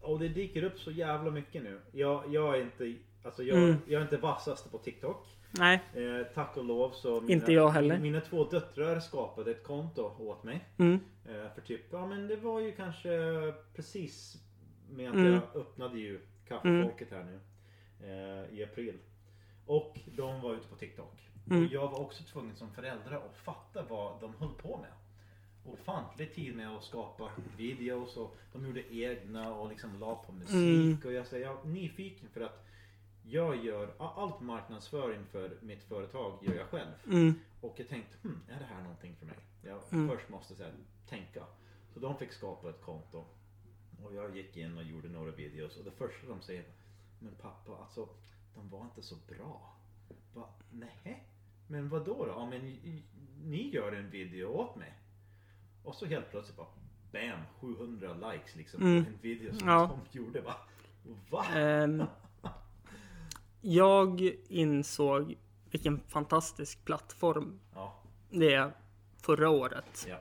[0.00, 1.80] och det dyker upp så jävla mycket nu.
[1.92, 3.76] Jag, jag är inte, alltså jag, Mm.
[3.86, 5.26] jag är inte vassaste på TikTok.
[5.50, 5.80] Nej.
[5.94, 7.98] Eh, tack och lov så mina, Inte jag heller.
[7.98, 10.68] Mina två döttrar skapade ett konto åt mig.
[10.78, 11.00] Mm.
[11.28, 13.08] Eh, för typ, ja men det var ju kanske
[13.76, 14.36] precis
[14.90, 15.32] med att Mm.
[15.32, 17.40] jag öppnade ju kaffefolket här nu.
[18.06, 18.94] Eh, I april.
[19.66, 21.28] Och de var ute på TikTok.
[21.50, 21.64] Mm.
[21.66, 24.90] Och jag var också tvungen som förälder att fatta vad de höll på med.
[25.72, 30.54] Ofantlig tid med att skapa videos och de gjorde egna och liksom la på musik.
[30.54, 30.98] Mm.
[31.04, 32.67] Och jag säger, jag är nyfiken för att
[33.30, 36.90] jag gör allt marknadsföring för mitt företag gör jag själv.
[37.06, 37.34] Mm.
[37.60, 39.36] Och jag tänkte, hm, är det här någonting för mig?
[39.62, 40.08] Jag Mm.
[40.08, 40.74] först måste så här,
[41.08, 41.44] tänka.
[41.94, 43.24] Så de fick skapa ett konto.
[44.04, 45.76] Och jag gick in och gjorde några videos.
[45.76, 46.64] Och det första de säger,
[47.18, 48.08] men pappa, alltså
[48.54, 49.76] de var inte så bra.
[50.34, 50.48] Va?
[50.72, 51.24] Nej.
[51.66, 52.24] Men vad då?
[52.24, 52.30] då?
[52.30, 52.60] Ja, men
[53.44, 54.92] ni gör en video åt mig.
[55.84, 56.66] Och så helt plötsligt bara,
[57.12, 58.96] bam, 700 likes liksom Mm.
[58.96, 59.98] en video som Ja.
[60.12, 60.40] de gjorde.
[60.40, 60.54] Va?
[61.30, 61.44] Va?
[61.54, 62.02] Ehm,
[63.72, 65.36] jag insåg
[65.70, 68.72] vilken fantastisk plattform Ja, det är
[69.22, 70.06] förra året.
[70.08, 70.18] ja,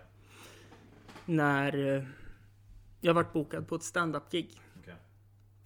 [1.25, 2.03] När eh,
[3.01, 4.61] jag vart bokad på ett stand-up-gig.
[4.79, 4.95] okej.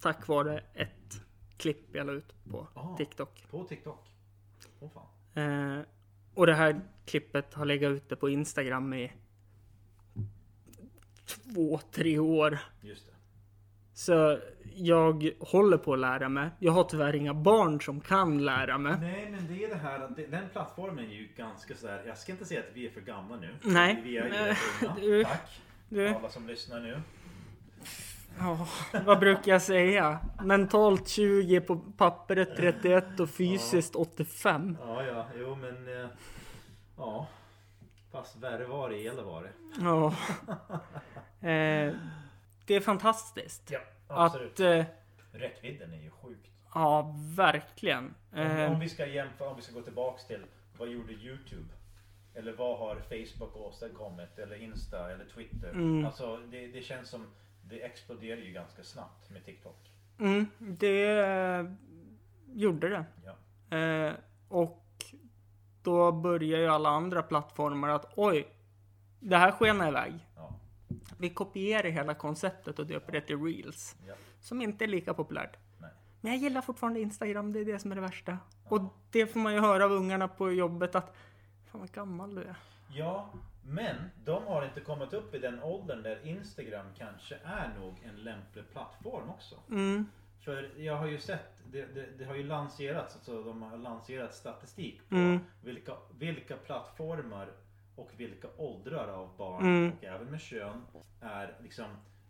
[0.00, 1.20] Tack vare ett
[1.56, 2.96] klipp jag la ut på Ah.
[2.96, 3.46] TikTok.
[3.50, 4.08] På TikTok.
[4.80, 5.78] Åh fan.
[5.78, 5.84] Eh,
[6.34, 9.12] och det här klippet har legat ute på Instagram i
[11.26, 12.58] två, tre år.
[12.80, 13.11] Just det.
[13.94, 14.38] Så
[14.74, 16.50] jag håller på att lära mig.
[16.58, 18.96] Jag har tyvärr inga barn som kan lära mig.
[19.00, 22.02] Nej men det är det här den plattformen är ju ganska sådär.
[22.06, 23.48] Jag ska inte säga att vi är för gamla nu.
[23.62, 24.00] Nej.
[24.04, 24.30] Vi är ju
[25.10, 25.24] unga.
[25.28, 25.60] Tack.
[25.88, 27.00] Du, Alla som lyssnar nu.
[28.38, 28.66] ja,
[29.06, 30.18] vad brukar jag säga?
[30.44, 34.76] Mentalt 20, på pappret 31 och fysiskt 85.
[34.80, 36.02] Ja ja, jo men.
[36.02, 36.08] eh,
[36.96, 37.26] Ja.
[38.12, 39.50] Fast värre var det, eller var det?
[39.80, 40.14] Ja.
[41.48, 41.94] Eh,
[42.66, 43.70] det är fantastiskt.
[43.70, 44.84] Ja, Att, eh,
[45.32, 46.50] Räckvidden är ju sjukt.
[46.74, 48.14] ja, verkligen.
[48.32, 50.44] Om, Eh, om vi ska jämföra, om vi ska gå tillbaks till
[50.78, 51.68] vad gjorde Youtube?
[52.34, 54.38] Eller vad har Facebook åstadkommit?
[54.38, 55.70] Eller Insta eller Twitter?
[55.70, 56.04] Mm.
[56.06, 57.26] Alltså det, det känns som
[57.62, 59.90] det exploderar ju ganska snabbt med TikTok.
[60.18, 61.64] mm, det eh,
[62.52, 63.04] gjorde det.
[63.24, 63.76] Ja.
[63.78, 64.14] Eh,
[64.48, 64.84] och
[65.82, 68.46] då börjar ju alla andra plattformar att oj,
[69.20, 70.26] det här skenar iväg.
[70.36, 70.54] Ja.
[71.18, 73.96] Vi kopierar hela konceptet och döper det till reels.
[74.08, 74.14] Ja.
[74.40, 75.56] Som inte är lika populärt.
[75.78, 75.90] Nej.
[76.20, 78.38] Men jag gillar fortfarande Instagram, det är det som är det värsta.
[78.64, 78.80] Och
[79.10, 81.16] det får man ju höra av ungarna på jobbet att
[81.72, 82.56] Fan vad gammal du är.
[82.94, 83.30] Ja,
[83.64, 88.16] men de har inte kommit upp i den åldern där Instagram kanske är nog en
[88.16, 89.54] lämplig plattform också.
[89.70, 90.06] Mm.
[90.40, 94.34] För jag har ju sett, det, det, det har ju lanserats, alltså de har lanserat
[94.34, 95.38] statistik på Mm.
[95.64, 97.48] vilka, vilka plattformar
[97.96, 99.92] och vilka åldrar av barn Mm.
[99.92, 100.82] och även med kön
[101.20, 101.86] är liksom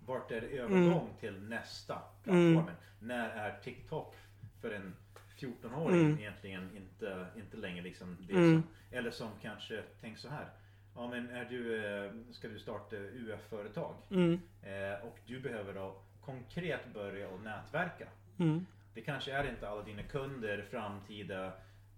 [0.06, 2.54] vart är det övergång till nästa Mm.
[2.54, 2.74] plattformen?
[3.00, 4.14] När är TikTok
[4.60, 4.94] för en
[5.38, 6.18] 14-åring Mm.
[6.18, 8.62] egentligen inte, inte längre liksom det Mm.
[8.62, 10.48] som, eller som kanske, tänk så här.
[10.94, 14.40] Ja men är du, eh, ska du starta UF-företag Mm.
[14.62, 18.08] eh, och du behöver då konkret börja och nätverka.
[18.38, 18.66] Mm.
[18.94, 21.46] Det kanske är inte alla dina kunder, framtida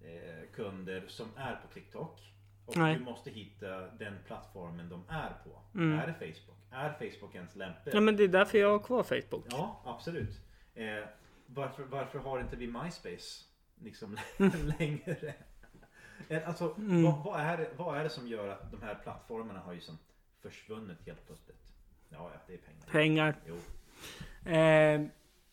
[0.00, 2.34] eh, kunder som är på TikTok.
[2.66, 2.94] Och Nej.
[2.94, 5.78] du måste hitta den plattformen de är på.
[5.78, 5.98] Mm.
[5.98, 6.58] Är det Facebook?
[6.70, 7.94] Är Facebook ens lämplig?
[7.94, 9.44] Ja men det är därför jag har kvar Facebook.
[9.50, 10.40] Ja, absolut.
[10.74, 11.04] Eh,
[11.46, 13.44] varför, varför har inte vi MySpace
[13.80, 14.16] liksom
[14.78, 15.34] längre?
[16.28, 17.02] Eh, Alltså, Mm.
[17.04, 19.80] vad, vad, är det, vad är det som gör att de här plattformarna har ju
[19.80, 19.98] som
[20.42, 21.72] försvunnit helt plötsligt?
[22.08, 22.86] Ja, ja, det är pengar.
[22.90, 23.34] Pengar.
[23.46, 23.56] Jo.
[24.52, 25.06] Eh,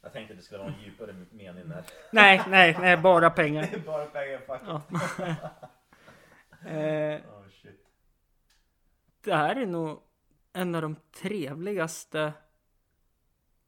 [0.04, 1.84] Jag tänkte att det skulle vara en djupare mening där.
[2.12, 3.62] nej, nej, nej, bara pengar.
[3.72, 4.42] Det är bara pengar.
[4.48, 4.82] Ja.
[6.66, 7.86] eh, Oh, shit.
[9.24, 10.02] det här är nog
[10.54, 12.34] en av de trevligaste.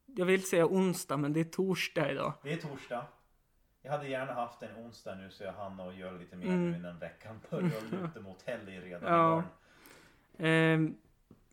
[0.06, 2.34] Jag vill säga onsdag, men det är torsdag idag.
[2.44, 3.06] Det är torsdag.
[3.82, 6.72] Jag hade gärna haft en onsdag nu så jag hann och göra lite mer Mm.
[6.72, 9.44] nu innan veckan börjar luta mot helg redan Ja.
[10.38, 10.90] imorgon.
[10.90, 10.94] Eh,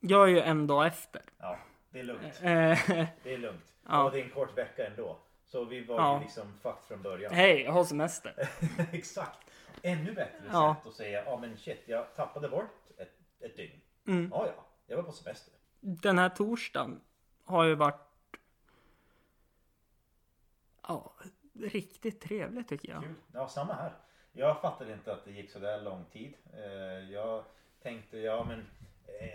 [0.01, 1.22] jag är ju en dag efter.
[1.38, 1.59] Ja,
[1.91, 2.22] det är lugnt.
[2.43, 2.43] Eh,
[3.22, 3.64] Det är lugnt.
[3.88, 4.05] Ja.
[4.05, 5.18] Och det är en kort vecka ändå.
[5.45, 6.16] Så vi var Ja.
[6.18, 7.34] ju liksom fucked från början.
[7.34, 8.49] Hej, jag har semester.
[8.93, 9.50] Exakt.
[9.83, 10.77] Ännu bättre Ja.
[10.79, 13.81] sätt att säga, ja men shit, jag tappade bort ett, ett dygn.
[14.07, 14.29] Mm.
[14.33, 15.55] Ja, ja, jag var på semester.
[15.81, 17.01] Den här torsdagen
[17.45, 18.01] har ju varit
[20.89, 21.12] ja,
[21.53, 23.03] riktigt trevlig tycker jag.
[23.03, 23.14] Kul.
[23.33, 23.93] Ja, samma här.
[24.33, 26.35] Jag fattade inte att det gick så där lång tid.
[26.53, 27.45] Eh, Jag
[27.83, 28.66] tänkte, ja men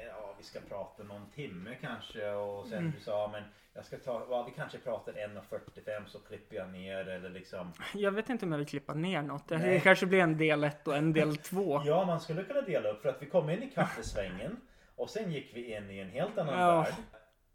[0.07, 2.91] ja, vi ska prata någon timme kanske och sen Mm.
[2.97, 7.07] du sa, men jag ska ta, ja, vi kanske pratar 1.45 så klipper jag ner
[7.09, 7.71] eller liksom.
[7.93, 9.47] Jag vet inte om jag vill klippa ner något.
[9.47, 9.79] Det Nej.
[9.81, 11.81] kanske blir en del ett och en del två.
[11.85, 14.57] Ja, man skulle kunna dela upp för att vi kom in i kaffesvängen
[14.95, 16.81] och sen gick vi in i en helt annan Ja.
[16.81, 16.93] värld.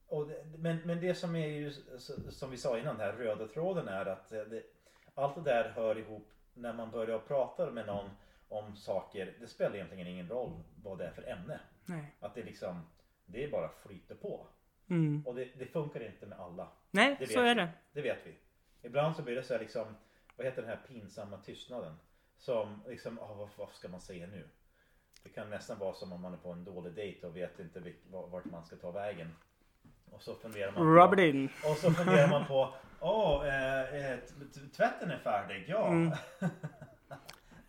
[0.08, 1.72] Och det, men, men det som är ju
[2.30, 4.62] som vi sa innan, den här röda tråden är att eh, det,
[5.14, 8.10] allt det där hör ihop när man börjar prata med någon
[8.50, 9.34] om saker.
[9.40, 11.60] Det spelar egentligen ingen roll vad det är för ämne.
[11.86, 12.14] Nej.
[12.20, 12.86] Att det liksom,
[13.26, 14.46] det är bara flyter på.
[14.90, 15.22] Mm.
[15.26, 16.68] Och det, det funkar inte med alla.
[16.90, 17.60] Nej, Det så är vi.
[17.60, 17.68] det.
[17.92, 18.34] Det vet vi.
[18.82, 19.96] Ibland så blir det så här liksom,
[20.36, 21.94] vad heter den här pinsamma tystnaden?
[22.38, 24.48] Som liksom, ah, vad, vad ska man säga nu?
[25.22, 27.80] Det kan nästan vara som om man är på en dålig dejt och vet inte
[27.80, 29.36] vilk, vart man ska ta vägen.
[30.10, 31.44] Och så funderar man Rub på, in.
[31.70, 35.86] och så funderar man på, åh, eh, eh, t- tvätten är färdig, ja.
[35.88, 36.12] Mm.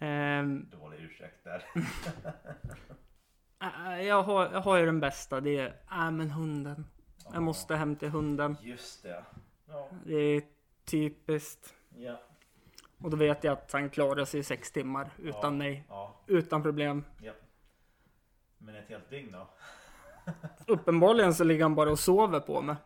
[0.03, 1.65] Ehm, Dålig ursäkt där.
[3.61, 5.41] äh, jag, har, jag har ju den bästa.
[5.41, 6.85] Det är, äh, men hunden.
[7.33, 8.57] Jag måste hem till hunden.
[8.61, 9.23] Just det.
[9.67, 9.89] Ja.
[10.05, 10.41] Det är
[10.85, 11.73] typiskt.
[11.97, 12.21] Ja.
[13.01, 15.57] Och då vet jag att han klarar sig i sex timmar utan Ja.
[15.57, 15.85] mig.
[15.89, 16.15] ja.
[16.27, 17.05] Utan problem.
[17.21, 17.33] ja.
[18.57, 19.47] Men ett helt dygn då?
[20.67, 22.75] Uppenbarligen så ligger han bara och sover på mig.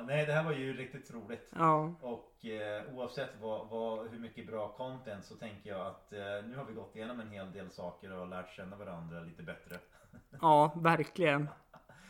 [0.00, 1.48] Ja, nej, det här var ju riktigt roligt.
[1.56, 1.94] Ja.
[2.00, 6.56] Och eh, oavsett vad, vad, hur mycket bra content så tänker jag att eh, nu
[6.56, 9.76] har vi gått igenom en hel del saker och lärt känna varandra lite bättre.
[10.40, 11.48] Ja, verkligen.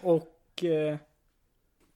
[0.02, 0.96] Och eh,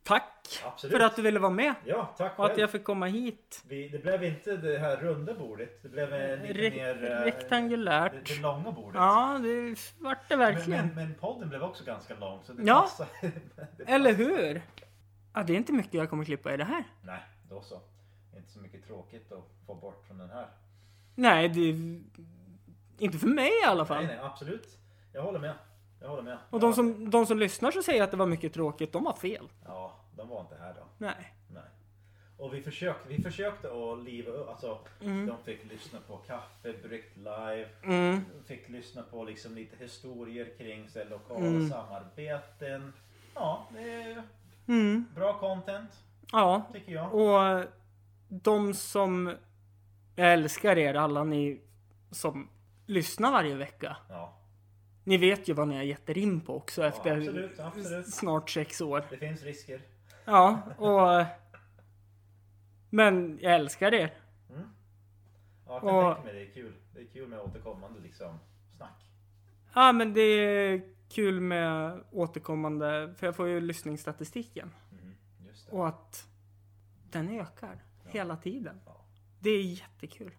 [0.02, 0.96] tack Absolut.
[0.96, 1.74] för att du ville vara med.
[1.84, 2.60] Ja, tack Och att själv.
[2.60, 3.62] jag fick komma hit.
[3.68, 5.82] Vi, det blev inte det här runda bordet.
[5.82, 7.10] Det blev lite Re- mer...
[7.10, 8.12] eh, rektangulärt.
[8.12, 8.94] Det, det långa bordet.
[8.94, 10.86] Ja, det vart det men, verkligen.
[10.86, 12.40] men, men podden blev också ganska lång.
[12.44, 12.80] Så det Ja.
[12.80, 13.06] passar.
[13.76, 14.24] det Eller passar.
[14.24, 14.62] hur?
[15.34, 16.84] Ja, det är inte mycket jag kommer klippa i det här.
[17.02, 17.80] Nej, då så.
[18.30, 20.48] Det är inte så mycket tråkigt att få bort från den här.
[21.14, 21.68] Nej, det...
[23.04, 24.04] Inte för mig i alla Nej, fall.
[24.06, 24.78] nej, absolut.
[25.12, 25.54] Jag håller med.
[26.00, 26.38] Jag håller med.
[26.50, 29.12] Och de som, de som lyssnar så säger att det var mycket tråkigt, de har
[29.16, 29.48] fel.
[29.64, 30.86] Ja, de var inte här då.
[30.98, 31.34] Nej.
[31.52, 31.62] Nej.
[32.38, 37.16] Och vi försökte, vi försökte att liva upp, alltså de fick lyssna på kaffe, bryggt
[37.16, 37.68] live.
[37.82, 38.20] Mm.
[38.46, 41.68] Fick lyssna på liksom lite historier kring så här, lokala Mm.
[41.70, 42.92] samarbeten.
[43.34, 44.22] Ja, det
[44.68, 45.04] Mm.
[45.14, 45.90] bra content
[46.32, 47.14] Ja, tycker jag.
[47.14, 47.64] och
[48.28, 49.34] de som...
[50.16, 51.60] Jag älskar er alla ni
[52.10, 52.48] som
[52.86, 53.96] lyssnar varje vecka.
[54.08, 54.38] Ja,
[55.04, 58.14] Ni vet ju vad ni har gett er in på också efter absolut, absolut.
[58.14, 59.04] snart sex år.
[59.10, 59.80] det finns risker.
[60.24, 61.24] Ja, och...
[62.90, 64.14] Men jag älskar er.
[64.50, 64.68] Mm.
[65.66, 66.72] Ja, jag kan Och- tänka mig det är kul.
[66.94, 68.38] Det är kul med återkommande liksom
[68.76, 69.04] snack.
[69.74, 70.82] Ja, men det är
[71.14, 74.70] kul med återkommande, för jag får ju lyssningsstatistiken.
[75.38, 75.72] Det.
[75.76, 76.28] Och att
[77.10, 78.80] den ökar hela tiden.
[78.86, 79.04] Ja.
[79.40, 80.30] Det är jättekul.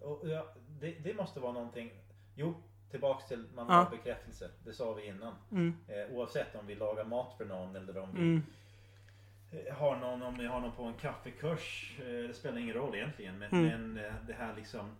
[0.00, 0.46] Och, ja,
[0.80, 1.90] det, det måste vara någonting.
[2.34, 2.54] Jo,
[2.90, 3.88] tillbaks till man Ja.
[3.90, 4.50] bekräftelse.
[4.64, 5.34] Det sa vi innan.
[5.50, 5.76] Mm.
[5.88, 8.42] Eh, oavsett om vi lagar mat för någon eller om vi Mm.
[9.50, 11.96] eh, har någon, om vi har någon på en kaffekurs.
[12.00, 13.38] Eh, det spelar ingen roll egentligen.
[13.38, 13.92] Men, Mm.
[13.92, 14.90] men eh, det här liksom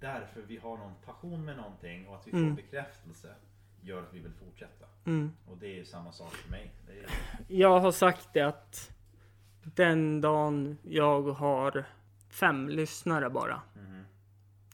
[0.00, 2.48] därför vi har någon passion med någonting och att vi Mm.
[2.56, 3.34] får bekräftelse
[3.82, 4.86] gör att vi vill fortsätta.
[5.06, 5.32] Mm.
[5.46, 6.72] Och det är samma sak för mig.
[6.88, 7.06] Är,
[7.48, 8.90] Jag har sagt det att
[9.62, 11.84] den dagen jag har
[12.30, 14.04] fem lyssnare bara, Mhm.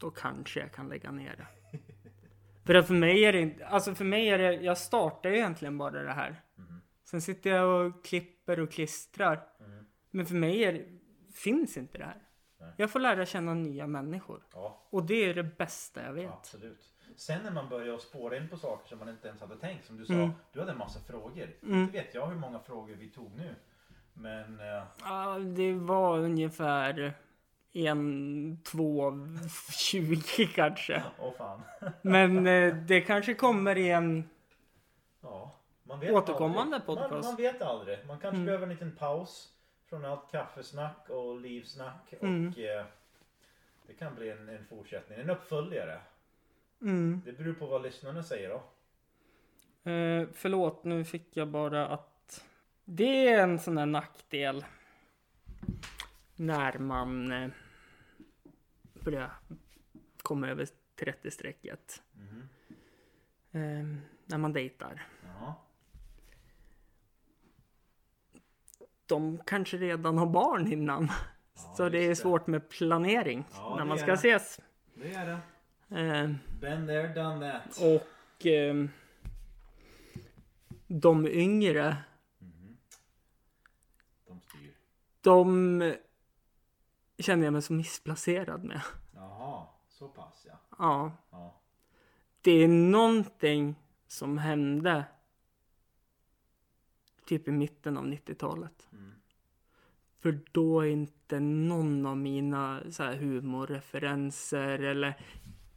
[0.00, 1.78] då kanske jag kan lägga ner det.
[2.64, 5.36] För att för mig är det inte, alltså för mig är det, jag startar ju
[5.36, 6.42] egentligen bara det här.
[6.54, 6.80] Mhm.
[7.04, 9.46] Sen sitter jag och klipper och klistrar.
[9.60, 9.86] Mhm.
[10.10, 10.98] Men för mig är,
[11.34, 12.22] finns inte det här.
[12.60, 12.72] Nej.
[12.76, 14.42] Jag får lära känna nya människor.
[14.52, 16.30] ja, Och det är det bästa jag vet.
[16.32, 16.94] absolut.
[17.16, 19.86] Sen när man börjar spåra in på saker som man inte ens hade tänkt.
[19.86, 20.30] Som du sa, Mm.
[20.52, 21.48] du hade en massa frågor.
[21.62, 21.80] Mm.
[21.82, 23.54] Inte vet jag hur många frågor vi tog nu.
[24.14, 27.12] Men eh, Ja, det var ungefär
[27.72, 29.12] en, två,
[29.72, 31.02] tjugo kanske.
[31.18, 31.60] åh fan.
[32.02, 34.28] Men eh, det kanske kommer i en...
[35.22, 36.96] Ja, man vet Återkommande aldrig.
[36.96, 37.28] Man, podcast.
[37.28, 38.06] man vet aldrig.
[38.06, 38.46] Man kanske Mm.
[38.46, 39.52] behöver en liten paus
[39.88, 42.14] från allt kaffesnack och livsnack.
[42.20, 42.48] Mm.
[42.48, 42.84] Och eh,
[43.86, 46.00] det kan bli en, en fortsättning, en uppföljare.
[46.82, 47.22] Mm.
[47.24, 48.62] Det beror på vad lyssnarna säger då.
[49.90, 52.44] Eh, förlåt, nu fick jag bara att...
[52.84, 54.64] Det är en sån här nackdel.
[56.36, 57.48] När man eh,
[59.04, 59.30] börjar
[60.22, 62.02] komma över 30-strecket.
[62.12, 62.48] Mhm.
[63.52, 63.96] Eh,
[64.26, 65.06] när man dejtar.
[65.24, 65.54] Jaha.
[69.06, 71.08] De kanske redan har barn innan.
[71.54, 74.12] Ja, Så det är svårt med planering Ja, när det man ska det.
[74.12, 74.60] ses.
[74.94, 75.38] Det är det.
[75.90, 76.30] Eh,
[76.60, 77.78] Been there, done that.
[77.82, 78.90] och ehm,
[80.86, 81.96] de yngre,
[82.38, 82.76] Mhm.
[84.26, 84.74] De styr.
[85.20, 85.94] de
[87.18, 88.80] känner jag mig så missplacerad med.
[89.14, 90.58] Jaha, så pass ja.
[90.78, 91.60] Ja, ja.
[92.40, 93.74] det är någonting
[94.06, 95.04] som hände
[97.26, 98.88] typ i mitten av 90-talet.
[98.92, 99.12] Mm.
[100.18, 105.20] För då är inte någon av mina så här humorreferenser eller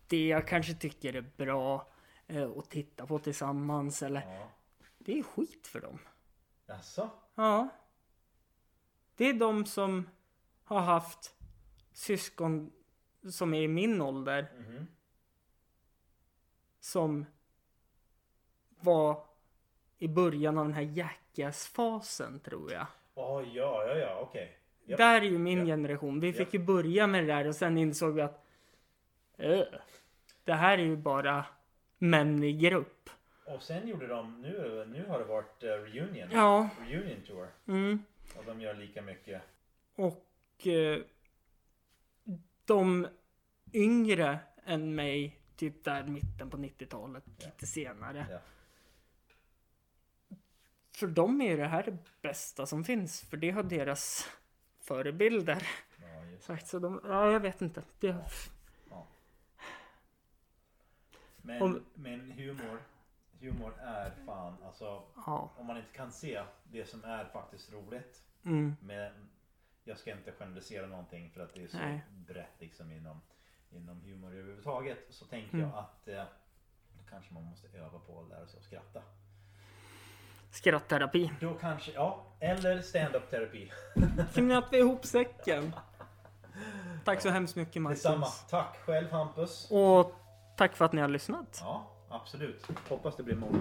[0.09, 1.87] det jag kanske tycker är bra
[2.27, 4.49] eh, att titta på tillsammans eller ja.
[4.97, 5.99] det är skit för dem.
[6.65, 7.09] Jaså?
[7.35, 7.67] Ja.
[9.15, 10.09] Det är de som
[10.63, 11.35] har haft
[11.93, 12.71] syskon
[13.31, 14.87] som är i min ålder Mhm.
[16.79, 17.25] som
[18.79, 19.25] var
[19.97, 22.85] i början av den här Jackass-fasen tror jag.
[23.13, 24.57] Åh, ja, ja, ja, okej.
[24.85, 24.97] Japp.
[24.97, 25.67] Där är ju min Japp.
[25.67, 26.19] generation.
[26.19, 26.53] Vi fick Japp.
[26.53, 28.45] ju börja med det där och sen insåg vi att
[29.37, 29.63] "Öh,
[30.49, 31.45] det här är ju bara
[31.97, 33.09] män i grupp.
[33.45, 36.29] Och sen gjorde de, nu, nu har det varit eh, reunion.
[36.31, 37.47] Ja, Reunion tour.
[37.67, 38.03] mm.
[38.37, 39.41] Och de gör lika mycket.
[39.95, 40.99] och eh,
[42.65, 43.07] de
[43.73, 48.25] yngre än mig, typ där mitten på 90-talet, lite senare.
[48.31, 48.39] Ja.
[50.95, 53.21] För dem är det här det bästa som finns.
[53.21, 54.29] För det har deras
[54.81, 55.67] förebilder
[56.47, 56.57] Ja.
[56.57, 57.83] Så de, ja, jag vet inte.
[57.99, 58.15] Det,
[61.49, 62.81] Men, Om- men humor,
[63.39, 65.03] humor är fan alltså.
[65.25, 65.49] ja.
[65.57, 68.23] Om man inte kan se det som är faktiskt roligt.
[68.45, 69.29] Mm, Men
[69.83, 72.01] jag ska inte generalisera någonting för att det är så Nej.
[72.09, 73.21] brett liksom inom,
[73.71, 74.97] inom humor överhuvudtaget.
[75.09, 75.69] Så tänker Mm.
[75.69, 76.23] jag att eh,
[76.97, 79.01] då kanske man måste öva på att lära sig att skratta.
[80.51, 81.31] skrattterapi.
[81.41, 83.71] Då kanske, ja, eller stand-up terapi.
[84.33, 85.75] Knöt vi ihop säcken.
[87.05, 88.17] Tack så hemskt mycket Detsamma.
[88.17, 88.45] Marcus.
[88.49, 89.71] Tack själv Hampus.
[89.71, 90.13] Och
[90.59, 91.59] tack för att ni har lyssnat.
[91.63, 92.67] Ja, absolut.
[92.89, 93.51] Hoppas det blir många.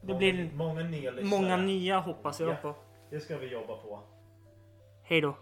[0.00, 1.40] Det många, blir många nya lyssnare.
[1.40, 2.54] Många nya hoppas jag Ja.
[2.62, 2.74] på.
[3.10, 4.00] Det ska vi jobba på.
[5.02, 5.34] Hej då.